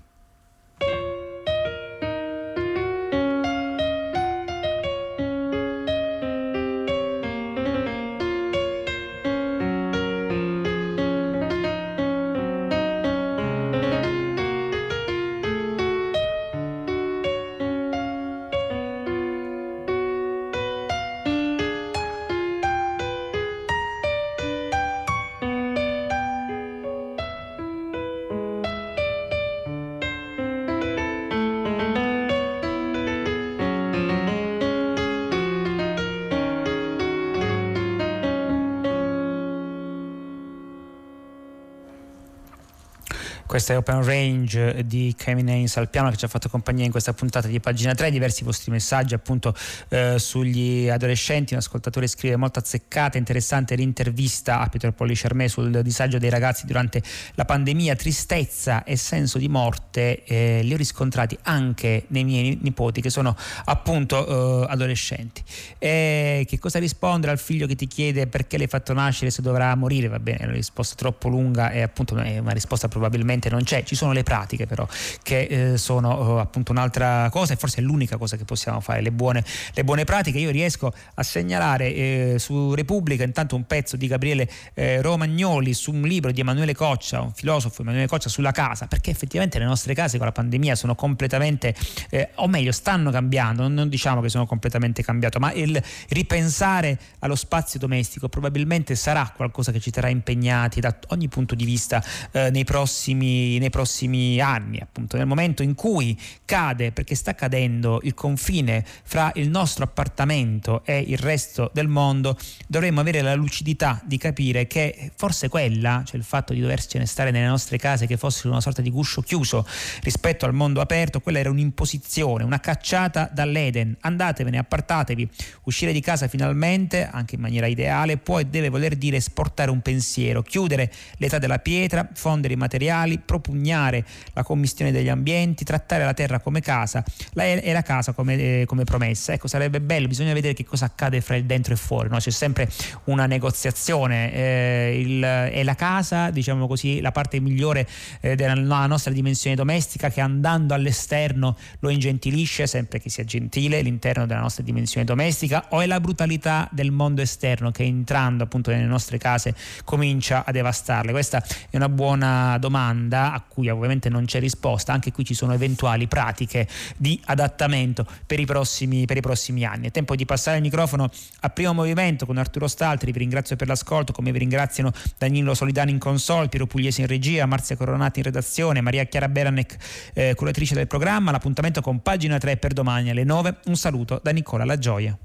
Questa 43.48 43.72
è 43.72 43.78
Open 43.78 44.04
Range 44.04 44.84
di 44.84 45.14
Kevin 45.16 45.48
Haynes 45.48 45.74
al 45.78 45.88
piano 45.88 46.10
che 46.10 46.18
ci 46.18 46.26
ha 46.26 46.28
fatto 46.28 46.50
compagnia 46.50 46.84
in 46.84 46.90
questa 46.90 47.14
puntata 47.14 47.48
di 47.48 47.58
pagina 47.60 47.94
3. 47.94 48.10
Diversi 48.10 48.44
vostri 48.44 48.70
messaggi 48.70 49.14
appunto 49.14 49.54
eh, 49.88 50.18
sugli 50.18 50.90
adolescenti. 50.90 51.54
Un 51.54 51.60
ascoltatore 51.60 52.08
scrive 52.08 52.36
molto 52.36 52.58
azzeccata, 52.58 53.16
interessante 53.16 53.74
l'intervista 53.74 54.60
a 54.60 54.68
Pietro 54.68 54.92
Pollicermè 54.92 55.48
sul 55.48 55.80
disagio 55.82 56.18
dei 56.18 56.28
ragazzi 56.28 56.66
durante 56.66 57.02
la 57.36 57.46
pandemia. 57.46 57.96
Tristezza 57.96 58.84
e 58.84 58.96
senso 58.96 59.38
di 59.38 59.48
morte 59.48 60.24
eh, 60.24 60.60
li 60.62 60.74
ho 60.74 60.76
riscontrati 60.76 61.38
anche 61.44 62.04
nei 62.08 62.24
miei 62.24 62.58
nipoti 62.60 63.00
che 63.00 63.08
sono 63.08 63.34
appunto 63.64 64.66
eh, 64.66 64.70
adolescenti. 64.70 65.42
E 65.78 66.44
che 66.46 66.58
cosa 66.58 66.78
rispondere 66.78 67.32
al 67.32 67.38
figlio 67.38 67.66
che 67.66 67.76
ti 67.76 67.86
chiede 67.86 68.26
perché 68.26 68.58
l'hai 68.58 68.66
fatto 68.66 68.92
nascere 68.92 69.30
se 69.30 69.40
dovrà 69.40 69.74
morire? 69.74 70.08
Va 70.08 70.18
bene, 70.18 70.40
è 70.40 70.44
una 70.44 70.52
risposta 70.52 70.96
troppo 70.96 71.30
lunga 71.30 71.70
e 71.70 71.80
appunto 71.80 72.14
è 72.18 72.36
una 72.36 72.52
risposta 72.52 72.88
probabilmente 72.88 73.36
non 73.48 73.62
c'è, 73.62 73.84
ci 73.84 73.94
sono 73.94 74.12
le 74.12 74.22
pratiche 74.22 74.66
però 74.66 74.86
che 75.22 75.72
eh, 75.72 75.78
sono 75.78 76.38
eh, 76.38 76.40
appunto 76.40 76.72
un'altra 76.72 77.28
cosa 77.30 77.52
e 77.52 77.56
forse 77.56 77.80
è 77.80 77.82
l'unica 77.82 78.16
cosa 78.16 78.36
che 78.36 78.44
possiamo 78.44 78.80
fare, 78.80 79.00
le 79.00 79.12
buone, 79.12 79.44
le 79.72 79.84
buone 79.84 80.04
pratiche. 80.04 80.38
Io 80.38 80.50
riesco 80.50 80.92
a 81.14 81.22
segnalare 81.22 81.94
eh, 81.94 82.34
su 82.38 82.74
Repubblica 82.74 83.24
intanto 83.24 83.56
un 83.56 83.64
pezzo 83.64 83.96
di 83.96 84.06
Gabriele 84.06 84.48
eh, 84.74 85.00
Romagnoli 85.00 85.74
su 85.74 85.92
un 85.92 86.02
libro 86.02 86.32
di 86.32 86.40
Emanuele 86.40 86.74
Coccia, 86.74 87.20
un 87.20 87.32
filosofo 87.32 87.82
Emanuele 87.82 88.06
Coccia 88.06 88.28
sulla 88.28 88.52
casa, 88.52 88.86
perché 88.86 89.10
effettivamente 89.10 89.58
le 89.58 89.64
nostre 89.64 89.94
case 89.94 90.16
con 90.16 90.26
la 90.26 90.32
pandemia 90.32 90.74
sono 90.74 90.94
completamente, 90.94 91.74
eh, 92.10 92.30
o 92.36 92.48
meglio 92.48 92.72
stanno 92.72 93.10
cambiando, 93.10 93.62
non, 93.62 93.74
non 93.74 93.88
diciamo 93.88 94.20
che 94.20 94.28
sono 94.28 94.46
completamente 94.46 95.02
cambiate, 95.02 95.38
ma 95.38 95.52
il 95.52 95.80
ripensare 96.08 96.98
allo 97.20 97.36
spazio 97.36 97.78
domestico 97.78 98.28
probabilmente 98.28 98.94
sarà 98.94 99.32
qualcosa 99.34 99.72
che 99.72 99.80
ci 99.80 99.90
terrà 99.90 100.08
impegnati 100.08 100.80
da 100.80 100.96
ogni 101.08 101.28
punto 101.28 101.54
di 101.54 101.64
vista 101.64 102.02
eh, 102.32 102.50
nei 102.50 102.64
prossimi 102.64 103.27
nei 103.58 103.70
prossimi 103.70 104.40
anni, 104.40 104.78
appunto 104.78 105.16
nel 105.16 105.26
momento 105.26 105.62
in 105.62 105.74
cui 105.74 106.18
cade, 106.44 106.92
perché 106.92 107.14
sta 107.14 107.34
cadendo 107.34 108.00
il 108.02 108.14
confine 108.14 108.84
fra 109.04 109.30
il 109.34 109.48
nostro 109.48 109.84
appartamento 109.84 110.82
e 110.84 110.98
il 110.98 111.18
resto 111.18 111.70
del 111.72 111.88
mondo, 111.88 112.36
dovremmo 112.66 113.00
avere 113.00 113.20
la 113.20 113.34
lucidità 113.34 114.00
di 114.04 114.18
capire 114.18 114.66
che 114.66 115.12
forse 115.16 115.48
quella, 115.48 116.02
cioè 116.04 116.16
il 116.16 116.24
fatto 116.24 116.52
di 116.52 116.60
dovercene 116.60 117.06
stare 117.06 117.30
nelle 117.30 117.46
nostre 117.46 117.78
case 117.78 118.06
che 118.06 118.16
fossero 118.16 118.50
una 118.50 118.60
sorta 118.60 118.82
di 118.82 118.90
guscio 118.90 119.22
chiuso 119.22 119.66
rispetto 120.02 120.44
al 120.44 120.54
mondo 120.54 120.80
aperto, 120.80 121.20
quella 121.20 121.38
era 121.38 121.50
un'imposizione, 121.50 122.44
una 122.44 122.60
cacciata 122.60 123.30
dall'Eden. 123.32 123.96
Andatevene, 124.00 124.58
appartatevi, 124.58 125.28
uscire 125.64 125.92
di 125.92 126.00
casa 126.00 126.28
finalmente, 126.28 127.08
anche 127.10 127.34
in 127.34 127.40
maniera 127.40 127.66
ideale, 127.66 128.16
può 128.16 128.38
e 128.38 128.46
deve 128.46 128.68
voler 128.68 128.96
dire 128.96 129.16
esportare 129.16 129.70
un 129.70 129.80
pensiero, 129.80 130.42
chiudere 130.42 130.92
l'età 131.16 131.38
della 131.38 131.58
pietra, 131.58 132.08
fondere 132.12 132.54
i 132.54 132.56
materiali, 132.56 133.17
propugnare 133.18 134.04
la 134.32 134.42
commistione 134.42 134.92
degli 134.92 135.08
ambienti, 135.08 135.64
trattare 135.64 136.04
la 136.04 136.14
terra 136.14 136.40
come 136.40 136.60
casa 136.60 137.04
e 137.34 137.72
la 137.72 137.82
casa 137.82 138.12
come, 138.12 138.34
eh, 138.34 138.64
come, 138.66 138.84
promessa. 138.84 139.32
Ecco, 139.32 139.48
sarebbe 139.48 139.80
bello, 139.80 140.08
bisogna 140.08 140.32
vedere 140.32 140.54
che 140.54 140.64
cosa 140.64 140.86
accade 140.86 141.20
fra 141.20 141.36
il 141.36 141.44
dentro 141.44 141.74
e 141.74 141.76
fuori, 141.76 142.08
no? 142.08 142.18
c'è 142.18 142.30
sempre 142.30 142.68
una 143.04 143.26
negoziazione. 143.26 144.32
Eh, 144.32 145.00
il, 145.00 145.22
è 145.22 145.62
la 145.62 145.74
casa, 145.74 146.30
diciamo 146.30 146.66
così, 146.66 147.00
la 147.00 147.12
parte 147.12 147.40
migliore 147.40 147.86
eh, 148.20 148.34
della 148.34 148.54
nostra 148.86 149.12
dimensione 149.12 149.56
domestica 149.56 150.10
che 150.10 150.20
andando 150.20 150.74
all'esterno 150.74 151.56
lo 151.80 151.88
ingentilisce, 151.88 152.66
sempre 152.66 153.00
che 153.00 153.10
sia 153.10 153.24
gentile, 153.24 153.80
l'interno 153.82 154.26
della 154.26 154.40
nostra 154.40 154.62
dimensione 154.62 155.04
domestica, 155.04 155.66
o 155.70 155.80
è 155.80 155.86
la 155.86 156.00
brutalità 156.00 156.68
del 156.70 156.90
mondo 156.90 157.22
esterno 157.22 157.70
che 157.70 157.82
entrando 157.82 158.44
appunto 158.44 158.70
nelle 158.70 158.84
nostre 158.84 159.18
case 159.18 159.54
comincia 159.84 160.44
a 160.44 160.52
devastarle? 160.52 161.12
Questa 161.12 161.42
è 161.70 161.76
una 161.76 161.88
buona 161.88 162.58
domanda 162.58 163.07
domanda 163.08 163.32
a 163.32 163.40
cui 163.40 163.68
ovviamente 163.68 164.08
non 164.08 164.26
c'è 164.26 164.38
risposta, 164.38 164.92
anche 164.92 165.10
qui 165.10 165.24
ci 165.24 165.34
sono 165.34 165.52
eventuali 165.52 166.06
pratiche 166.06 166.68
di 166.96 167.20
adattamento 167.24 168.06
per 168.26 168.38
i 168.38 168.44
prossimi, 168.44 169.06
per 169.06 169.16
i 169.16 169.20
prossimi 169.20 169.64
anni. 169.64 169.88
È 169.88 169.90
tempo 169.90 170.14
di 170.14 170.24
passare 170.24 170.58
il 170.58 170.62
microfono 170.62 171.10
a 171.40 171.48
primo 171.48 171.72
movimento 171.72 172.26
con 172.26 172.36
Arturo 172.36 172.68
Staltri, 172.68 173.10
vi 173.10 173.18
ringrazio 173.18 173.56
per 173.56 173.66
l'ascolto, 173.66 174.12
come 174.12 174.30
vi 174.30 174.38
ringraziano 174.38 174.92
Danilo 175.16 175.54
Solidani 175.54 175.90
in 175.90 175.98
console, 175.98 176.48
Piero 176.48 176.66
Pugliesi 176.66 177.00
in 177.00 177.06
regia, 177.06 177.46
Marzia 177.46 177.76
Coronati 177.76 178.18
in 178.20 178.26
redazione, 178.26 178.80
Maria 178.80 179.04
Chiara 179.04 179.28
Beranec, 179.28 179.76
eh, 180.14 180.34
curatrice 180.36 180.74
del 180.74 180.86
programma. 180.86 181.30
L'appuntamento 181.30 181.80
con 181.80 182.00
pagina 182.00 182.38
3 182.38 182.58
per 182.58 182.72
domani 182.72 183.10
alle 183.10 183.24
9. 183.24 183.58
Un 183.66 183.76
saluto 183.76 184.20
da 184.22 184.30
Nicola 184.30 184.64
La 184.64 184.78
Gioia. 184.78 185.16